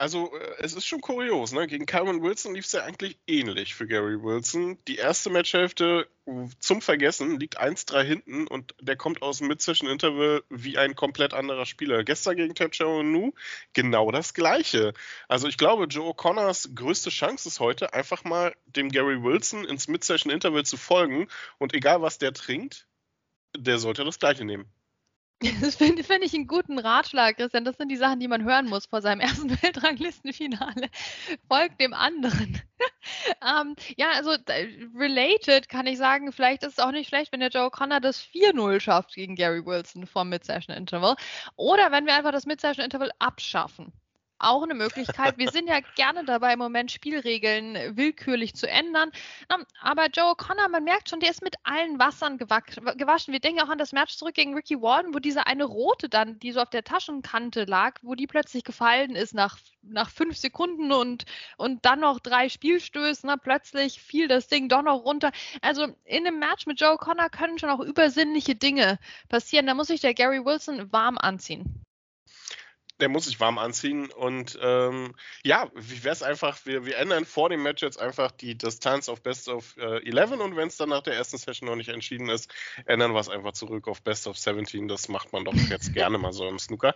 Also, 0.00 0.34
äh, 0.34 0.54
es 0.60 0.72
ist 0.72 0.86
schon 0.86 1.02
kurios, 1.02 1.52
ne? 1.52 1.66
Gegen 1.66 1.84
Calvin 1.84 2.22
Wilson 2.22 2.54
lief 2.54 2.64
es 2.64 2.72
ja 2.72 2.84
eigentlich 2.84 3.18
ähnlich 3.26 3.74
für 3.74 3.86
Gary 3.86 4.22
Wilson. 4.22 4.78
Die 4.88 4.96
erste 4.96 5.28
Matchhälfte 5.28 6.08
zum 6.58 6.80
Vergessen 6.80 7.38
liegt 7.38 7.60
1-3 7.60 8.02
hinten 8.02 8.46
und 8.46 8.74
der 8.80 8.96
kommt 8.96 9.20
aus 9.20 9.38
dem 9.38 9.48
Mid-Session-Interval 9.48 10.42
wie 10.48 10.78
ein 10.78 10.94
komplett 10.96 11.34
anderer 11.34 11.66
Spieler. 11.66 12.02
Gestern 12.02 12.36
gegen 12.36 12.54
Tetchero 12.54 13.02
Nu 13.02 13.34
genau 13.74 14.10
das 14.10 14.32
Gleiche. 14.32 14.94
Also, 15.28 15.48
ich 15.48 15.58
glaube, 15.58 15.84
Joe 15.84 16.14
O'Connors 16.14 16.74
größte 16.74 17.10
Chance 17.10 17.46
ist 17.50 17.60
heute, 17.60 17.92
einfach 17.92 18.24
mal 18.24 18.54
dem 18.64 18.88
Gary 18.88 19.22
Wilson 19.22 19.66
ins 19.66 19.86
Mid-Session-Interval 19.86 20.64
zu 20.64 20.78
folgen 20.78 21.28
und 21.58 21.74
egal 21.74 22.00
was 22.00 22.16
der 22.16 22.32
trinkt, 22.32 22.86
der 23.54 23.78
sollte 23.78 24.04
das 24.04 24.18
Gleiche 24.18 24.46
nehmen. 24.46 24.72
Das 25.62 25.76
finde 25.76 26.04
find 26.04 26.22
ich 26.22 26.34
einen 26.34 26.46
guten 26.46 26.78
Ratschlag, 26.78 27.36
Christian. 27.36 27.64
Das 27.64 27.76
sind 27.76 27.88
die 27.88 27.96
Sachen, 27.96 28.20
die 28.20 28.28
man 28.28 28.44
hören 28.44 28.66
muss 28.68 28.86
vor 28.86 29.00
seinem 29.00 29.20
ersten 29.20 29.50
Weltranglistenfinale. 29.62 30.88
Folgt 31.48 31.80
dem 31.80 31.94
anderen. 31.94 32.60
ähm, 33.42 33.74
ja, 33.96 34.10
also 34.10 34.36
related 34.94 35.68
kann 35.68 35.86
ich 35.86 35.98
sagen, 35.98 36.32
vielleicht 36.32 36.62
ist 36.62 36.78
es 36.78 36.78
auch 36.78 36.92
nicht 36.92 37.08
schlecht, 37.08 37.32
wenn 37.32 37.40
der 37.40 37.48
Joe 37.48 37.70
Connor 37.70 38.00
das 38.00 38.22
4-0 38.22 38.80
schafft 38.80 39.14
gegen 39.14 39.34
Gary 39.34 39.64
Wilson 39.64 40.06
vom 40.06 40.28
Mid-Session 40.28 40.76
Interval. 40.76 41.16
Oder 41.56 41.90
wenn 41.90 42.06
wir 42.06 42.14
einfach 42.14 42.32
das 42.32 42.46
Mid-Session 42.46 42.84
Interval 42.84 43.10
abschaffen 43.18 43.92
auch 44.40 44.62
eine 44.62 44.74
Möglichkeit. 44.74 45.38
Wir 45.38 45.50
sind 45.50 45.68
ja 45.68 45.80
gerne 45.94 46.24
dabei, 46.24 46.54
im 46.54 46.58
Moment 46.58 46.90
Spielregeln 46.90 47.96
willkürlich 47.96 48.54
zu 48.54 48.68
ändern. 48.68 49.10
Aber 49.80 50.06
Joe 50.06 50.34
Connor, 50.36 50.68
man 50.68 50.84
merkt 50.84 51.08
schon, 51.10 51.20
der 51.20 51.30
ist 51.30 51.42
mit 51.42 51.56
allen 51.62 51.98
Wassern 51.98 52.38
gewaschen. 52.38 53.32
Wir 53.32 53.40
denken 53.40 53.60
auch 53.60 53.68
an 53.68 53.78
das 53.78 53.92
Match 53.92 54.16
zurück 54.16 54.34
gegen 54.34 54.54
Ricky 54.54 54.80
Warden, 54.80 55.14
wo 55.14 55.18
diese 55.18 55.46
eine 55.46 55.64
rote 55.64 56.08
dann, 56.08 56.38
die 56.38 56.52
so 56.52 56.60
auf 56.60 56.70
der 56.70 56.84
Taschenkante 56.84 57.64
lag, 57.64 57.98
wo 58.02 58.14
die 58.14 58.26
plötzlich 58.26 58.64
gefallen 58.64 59.14
ist 59.14 59.34
nach, 59.34 59.58
nach 59.82 60.10
fünf 60.10 60.36
Sekunden 60.36 60.92
und, 60.92 61.24
und 61.56 61.84
dann 61.84 62.00
noch 62.00 62.20
drei 62.20 62.48
Spielstöße. 62.48 63.26
Na, 63.26 63.36
plötzlich 63.36 64.00
fiel 64.00 64.28
das 64.28 64.48
Ding 64.48 64.68
doch 64.68 64.82
noch 64.82 65.04
runter. 65.04 65.32
Also 65.60 65.84
in 66.04 66.26
einem 66.26 66.38
Match 66.38 66.66
mit 66.66 66.80
Joe 66.80 66.96
Connor 66.96 67.28
können 67.28 67.58
schon 67.58 67.70
auch 67.70 67.80
übersinnliche 67.80 68.54
Dinge 68.54 68.98
passieren. 69.28 69.66
Da 69.66 69.74
muss 69.74 69.88
sich 69.88 70.00
der 70.00 70.14
Gary 70.14 70.44
Wilson 70.44 70.92
warm 70.92 71.18
anziehen 71.18 71.84
der 73.00 73.08
muss 73.08 73.24
sich 73.24 73.40
warm 73.40 73.58
anziehen. 73.58 74.10
Und 74.10 74.58
ähm, 74.62 75.14
ja, 75.44 75.70
wie 75.74 76.04
wäre 76.04 76.12
es 76.12 76.22
einfach, 76.22 76.58
wir, 76.64 76.86
wir 76.86 76.98
ändern 76.98 77.24
vor 77.24 77.48
dem 77.48 77.62
Match 77.62 77.82
jetzt 77.82 78.00
einfach 78.00 78.30
die 78.30 78.56
Distanz 78.56 79.08
auf 79.08 79.22
Best 79.22 79.48
of 79.48 79.76
äh, 79.78 80.06
11 80.06 80.32
und 80.32 80.56
wenn 80.56 80.68
es 80.68 80.76
dann 80.76 80.90
nach 80.90 81.02
der 81.02 81.14
ersten 81.14 81.38
Session 81.38 81.68
noch 81.68 81.76
nicht 81.76 81.88
entschieden 81.88 82.28
ist, 82.28 82.52
ändern 82.86 83.12
wir 83.12 83.20
es 83.20 83.28
einfach 83.28 83.52
zurück 83.52 83.88
auf 83.88 84.02
Best 84.02 84.26
of 84.26 84.38
17. 84.38 84.88
Das 84.88 85.08
macht 85.08 85.32
man 85.32 85.44
doch 85.44 85.54
jetzt 85.54 85.92
gerne 85.94 86.18
mal 86.18 86.32
so 86.32 86.48
im 86.48 86.58
Snooker. 86.58 86.94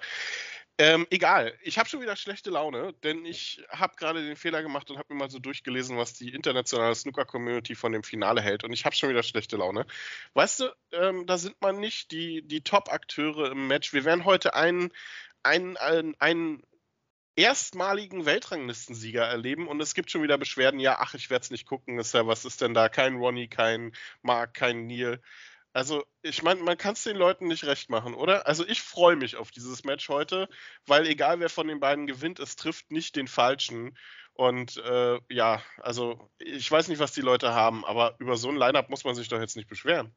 Ähm, 0.76 1.06
egal, 1.10 1.56
ich 1.62 1.78
habe 1.78 1.88
schon 1.88 2.00
wieder 2.00 2.16
schlechte 2.16 2.50
Laune, 2.50 2.94
denn 3.04 3.24
ich 3.24 3.62
habe 3.68 3.94
gerade 3.94 4.26
den 4.26 4.34
Fehler 4.34 4.60
gemacht 4.60 4.90
und 4.90 4.98
habe 4.98 5.14
mir 5.14 5.20
mal 5.20 5.30
so 5.30 5.38
durchgelesen, 5.38 5.96
was 5.96 6.14
die 6.14 6.34
internationale 6.34 6.96
Snooker-Community 6.96 7.76
von 7.76 7.92
dem 7.92 8.02
Finale 8.02 8.42
hält 8.42 8.64
und 8.64 8.72
ich 8.72 8.84
habe 8.84 8.96
schon 8.96 9.08
wieder 9.08 9.22
schlechte 9.22 9.56
Laune. 9.56 9.86
Weißt 10.32 10.60
du, 10.60 10.76
ähm, 10.90 11.26
da 11.26 11.38
sind 11.38 11.54
man 11.60 11.78
nicht 11.78 12.10
die, 12.10 12.42
die 12.42 12.62
Top-Akteure 12.62 13.52
im 13.52 13.68
Match. 13.68 13.92
Wir 13.92 14.04
werden 14.04 14.24
heute 14.24 14.54
einen, 14.54 14.90
einen, 15.44 15.76
einen, 15.76 16.14
einen 16.18 16.62
erstmaligen 17.36 18.26
Weltranglistensieger 18.26 19.24
erleben 19.24 19.66
und 19.68 19.80
es 19.80 19.94
gibt 19.94 20.10
schon 20.10 20.22
wieder 20.22 20.38
Beschwerden, 20.38 20.78
ja, 20.80 20.98
ach, 21.00 21.14
ich 21.14 21.30
werde 21.30 21.44
es 21.44 21.50
nicht 21.50 21.66
gucken, 21.66 21.98
ist 21.98 22.14
ja, 22.14 22.26
was 22.26 22.44
ist 22.44 22.60
denn 22.60 22.74
da? 22.74 22.88
Kein 22.88 23.16
Ronnie, 23.16 23.48
kein 23.48 23.92
Mark, 24.22 24.54
kein 24.54 24.86
Neil. 24.86 25.20
Also, 25.72 26.04
ich 26.22 26.44
meine, 26.44 26.62
man 26.62 26.78
kann 26.78 26.92
es 26.92 27.02
den 27.02 27.16
Leuten 27.16 27.48
nicht 27.48 27.64
recht 27.64 27.90
machen, 27.90 28.14
oder? 28.14 28.46
Also, 28.46 28.64
ich 28.66 28.80
freue 28.80 29.16
mich 29.16 29.34
auf 29.36 29.50
dieses 29.50 29.82
Match 29.82 30.08
heute, 30.08 30.48
weil 30.86 31.06
egal 31.08 31.40
wer 31.40 31.50
von 31.50 31.66
den 31.66 31.80
beiden 31.80 32.06
gewinnt, 32.06 32.38
es 32.38 32.54
trifft 32.54 32.92
nicht 32.92 33.16
den 33.16 33.26
Falschen. 33.26 33.98
Und 34.34 34.76
äh, 34.76 35.18
ja, 35.28 35.62
also, 35.78 36.30
ich 36.38 36.70
weiß 36.70 36.86
nicht, 36.88 37.00
was 37.00 37.12
die 37.12 37.22
Leute 37.22 37.54
haben, 37.54 37.84
aber 37.84 38.14
über 38.20 38.36
so 38.36 38.50
ein 38.50 38.56
Line-Up 38.56 38.88
muss 38.88 39.04
man 39.04 39.16
sich 39.16 39.28
doch 39.28 39.40
jetzt 39.40 39.56
nicht 39.56 39.68
beschweren. 39.68 40.14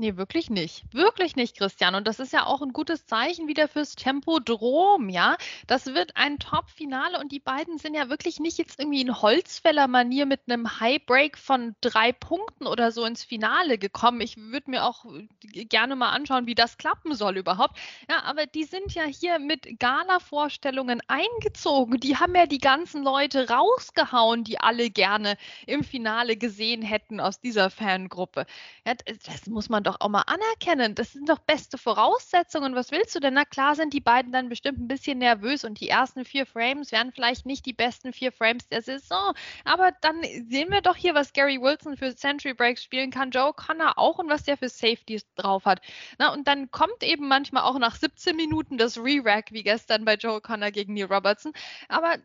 Nee, 0.00 0.16
wirklich 0.16 0.48
nicht. 0.48 0.84
Wirklich 0.92 1.34
nicht, 1.34 1.56
Christian. 1.58 1.96
Und 1.96 2.06
das 2.06 2.20
ist 2.20 2.32
ja 2.32 2.46
auch 2.46 2.62
ein 2.62 2.72
gutes 2.72 3.06
Zeichen 3.06 3.48
wieder 3.48 3.66
fürs 3.66 3.96
Tempodrom, 3.96 5.08
ja. 5.08 5.36
Das 5.66 5.86
wird 5.86 6.16
ein 6.16 6.38
Top-Finale 6.38 7.18
und 7.18 7.32
die 7.32 7.40
beiden 7.40 7.78
sind 7.78 7.94
ja 7.94 8.08
wirklich 8.08 8.38
nicht 8.38 8.58
jetzt 8.58 8.78
irgendwie 8.78 9.00
in 9.00 9.20
Holzfäller-Manier 9.20 10.26
mit 10.26 10.42
einem 10.46 10.78
High-Break 10.78 11.36
von 11.36 11.74
drei 11.80 12.12
Punkten 12.12 12.68
oder 12.68 12.92
so 12.92 13.04
ins 13.04 13.24
Finale 13.24 13.76
gekommen. 13.76 14.20
Ich 14.20 14.36
würde 14.36 14.70
mir 14.70 14.84
auch 14.84 15.04
gerne 15.42 15.96
mal 15.96 16.10
anschauen, 16.10 16.46
wie 16.46 16.54
das 16.54 16.78
klappen 16.78 17.16
soll 17.16 17.36
überhaupt. 17.36 17.76
Ja, 18.08 18.22
aber 18.22 18.46
die 18.46 18.64
sind 18.64 18.94
ja 18.94 19.02
hier 19.02 19.40
mit 19.40 19.80
Gala-Vorstellungen 19.80 21.02
eingezogen. 21.08 21.98
Die 21.98 22.16
haben 22.16 22.36
ja 22.36 22.46
die 22.46 22.58
ganzen 22.58 23.02
Leute 23.02 23.50
rausgehauen, 23.50 24.44
die 24.44 24.60
alle 24.60 24.90
gerne 24.90 25.36
im 25.66 25.82
Finale 25.82 26.36
gesehen 26.36 26.82
hätten 26.82 27.18
aus 27.18 27.40
dieser 27.40 27.68
Fangruppe. 27.68 28.46
Ja, 28.86 28.94
das 29.26 29.48
muss 29.48 29.68
man 29.68 29.87
doch 29.88 30.00
auch 30.00 30.08
mal 30.08 30.22
anerkennen. 30.22 30.94
Das 30.94 31.12
sind 31.12 31.28
doch 31.28 31.38
beste 31.38 31.78
Voraussetzungen. 31.78 32.74
Was 32.74 32.90
willst 32.90 33.14
du 33.14 33.20
denn? 33.20 33.34
Na 33.34 33.44
klar 33.44 33.74
sind 33.74 33.94
die 33.94 34.00
beiden 34.00 34.32
dann 34.32 34.48
bestimmt 34.48 34.78
ein 34.78 34.88
bisschen 34.88 35.18
nervös 35.18 35.64
und 35.64 35.80
die 35.80 35.88
ersten 35.88 36.24
vier 36.24 36.44
Frames 36.46 36.92
wären 36.92 37.10
vielleicht 37.12 37.46
nicht 37.46 37.64
die 37.64 37.72
besten 37.72 38.12
vier 38.12 38.30
Frames 38.30 38.68
der 38.68 38.82
Saison. 38.82 39.32
Aber 39.64 39.92
dann 40.02 40.22
sehen 40.22 40.70
wir 40.70 40.82
doch 40.82 40.96
hier, 40.96 41.14
was 41.14 41.32
Gary 41.32 41.60
Wilson 41.60 41.96
für 41.96 42.14
Century 42.14 42.52
Breaks 42.52 42.82
spielen 42.82 43.10
kann, 43.10 43.30
Joe 43.30 43.52
Connor 43.54 43.94
auch 43.96 44.18
und 44.18 44.28
was 44.28 44.44
der 44.44 44.58
für 44.58 44.68
Safeties 44.68 45.26
drauf 45.34 45.64
hat. 45.64 45.80
Na, 46.18 46.32
und 46.32 46.46
dann 46.46 46.70
kommt 46.70 47.02
eben 47.02 47.26
manchmal 47.26 47.62
auch 47.62 47.78
nach 47.78 47.96
17 47.96 48.36
Minuten 48.36 48.76
das 48.76 48.98
Re-Rack, 48.98 49.52
wie 49.52 49.62
gestern 49.62 50.04
bei 50.04 50.14
Joe 50.14 50.40
Connor 50.42 50.70
gegen 50.70 50.94
Neil 50.94 51.06
Robertson. 51.06 51.52
Aber 51.88 52.16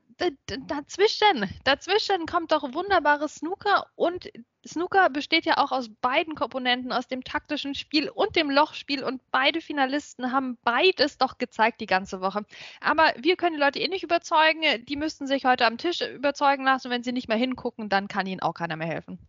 dazwischen, 0.68 1.50
dazwischen 1.64 2.26
kommt 2.26 2.52
doch 2.52 2.74
wunderbares 2.74 3.36
Snooker 3.36 3.88
und 3.96 4.30
Snooker 4.66 5.10
besteht 5.10 5.46
ja 5.46 5.58
auch 5.58 5.72
aus 5.72 5.90
beiden 5.90 6.36
Komponenten, 6.36 6.92
aus 6.92 7.08
dem 7.08 7.24
taktischen 7.24 7.76
Spiel 7.76 8.10
und 8.10 8.36
dem 8.36 8.50
Lochspiel 8.50 9.04
und 9.04 9.22
beide 9.32 9.62
Finalisten 9.62 10.32
haben 10.32 10.58
beides 10.64 11.18
doch 11.18 11.38
gezeigt 11.38 11.82
die 11.82 11.86
ganze 11.86 12.22
Woche. 12.22 12.46
Aber 12.80 13.14
wir 13.18 13.36
können 13.36 13.56
die 13.56 13.62
Leute 13.62 13.80
eh 13.80 13.88
nicht 13.88 14.04
überzeugen, 14.04 14.62
die 14.86 14.96
müssten 14.96 15.28
sich 15.28 15.46
heute 15.46 15.66
am 15.66 15.78
Tisch 15.78 16.02
überzeugen 16.02 16.64
lassen. 16.64 16.90
Wenn 16.90 17.04
sie 17.04 17.12
nicht 17.12 17.28
mehr 17.28 17.38
hingucken, 17.38 17.90
dann 17.90 18.08
kann 18.08 18.26
ihnen 18.26 18.42
auch 18.42 18.54
keiner 18.54 18.76
mehr 18.76 18.88
helfen. 18.88 19.20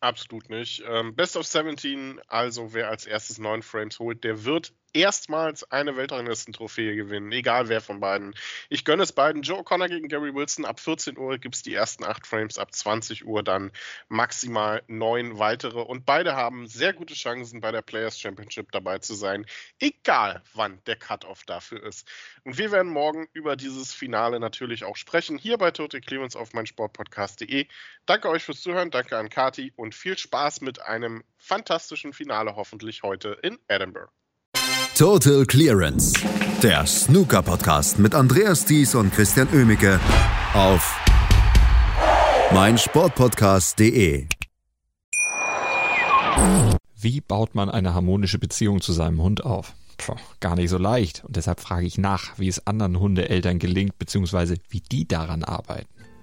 Absolut 0.00 0.48
nicht. 0.48 0.84
Ähm, 0.86 1.14
Best 1.16 1.36
of 1.36 1.46
17, 1.46 2.20
also 2.28 2.72
wer 2.72 2.88
als 2.88 3.06
erstes 3.06 3.38
neun 3.38 3.62
Frames 3.62 3.98
holt, 3.98 4.22
der 4.22 4.44
wird 4.44 4.72
erstmals 4.92 5.70
eine 5.70 5.96
Weltranglistentrophäe 5.96 6.96
gewinnen, 6.96 7.32
egal 7.32 7.68
wer 7.68 7.80
von 7.80 8.00
beiden. 8.00 8.34
Ich 8.68 8.84
gönne 8.84 9.02
es 9.02 9.12
beiden. 9.12 9.42
Joe 9.42 9.64
Connor 9.64 9.88
gegen 9.88 10.08
Gary 10.08 10.34
Wilson. 10.34 10.64
Ab 10.64 10.80
14 10.80 11.18
Uhr 11.18 11.38
gibt 11.38 11.54
es 11.54 11.62
die 11.62 11.74
ersten 11.74 12.04
acht 12.04 12.26
Frames, 12.26 12.58
ab 12.58 12.74
20 12.74 13.26
Uhr 13.26 13.42
dann 13.42 13.70
maximal 14.08 14.82
neun 14.86 15.38
weitere. 15.38 15.80
Und 15.80 16.06
beide 16.06 16.36
haben 16.36 16.66
sehr 16.66 16.92
gute 16.92 17.14
Chancen, 17.14 17.60
bei 17.60 17.72
der 17.72 17.82
Players 17.82 18.18
Championship 18.18 18.72
dabei 18.72 18.98
zu 18.98 19.14
sein, 19.14 19.46
egal 19.78 20.42
wann 20.54 20.82
der 20.86 20.96
Cut-Off 20.96 21.44
dafür 21.44 21.82
ist. 21.82 22.08
Und 22.44 22.58
wir 22.58 22.72
werden 22.72 22.92
morgen 22.92 23.28
über 23.32 23.56
dieses 23.56 23.92
Finale 23.92 24.40
natürlich 24.40 24.84
auch 24.84 24.96
sprechen, 24.96 25.38
hier 25.38 25.58
bei 25.58 25.70
Total 25.70 26.00
Clemens 26.00 26.36
auf 26.36 26.52
meinsportpodcast.de. 26.52 27.66
Danke 28.06 28.28
euch 28.28 28.44
fürs 28.44 28.62
Zuhören, 28.62 28.90
danke 28.90 29.16
an 29.16 29.28
Kati 29.28 29.72
und 29.76 29.94
viel 29.94 30.16
Spaß 30.16 30.60
mit 30.62 30.80
einem 30.80 31.24
fantastischen 31.36 32.12
Finale 32.12 32.56
hoffentlich 32.56 33.02
heute 33.02 33.38
in 33.42 33.58
Edinburgh. 33.68 34.10
Total 34.96 35.44
Clearance, 35.44 36.12
der 36.62 36.84
Snooker-Podcast 36.84 37.98
mit 37.98 38.14
Andreas 38.14 38.64
Thies 38.64 38.94
und 38.94 39.12
Christian 39.12 39.48
Oemicke 39.52 40.00
auf 40.54 40.96
meinsportpodcast.de. 42.52 44.26
Wie 47.00 47.20
baut 47.20 47.54
man 47.54 47.70
eine 47.70 47.94
harmonische 47.94 48.38
Beziehung 48.38 48.80
zu 48.80 48.92
seinem 48.92 49.22
Hund 49.22 49.44
auf? 49.44 49.74
Puh, 49.98 50.16
gar 50.40 50.56
nicht 50.56 50.70
so 50.70 50.78
leicht. 50.78 51.24
Und 51.24 51.36
deshalb 51.36 51.60
frage 51.60 51.86
ich 51.86 51.98
nach, 51.98 52.38
wie 52.38 52.48
es 52.48 52.66
anderen 52.66 52.98
Hundeeltern 52.98 53.58
gelingt, 53.58 53.98
beziehungsweise 53.98 54.56
wie 54.68 54.80
die 54.80 55.06
daran 55.06 55.44
arbeiten. 55.44 55.88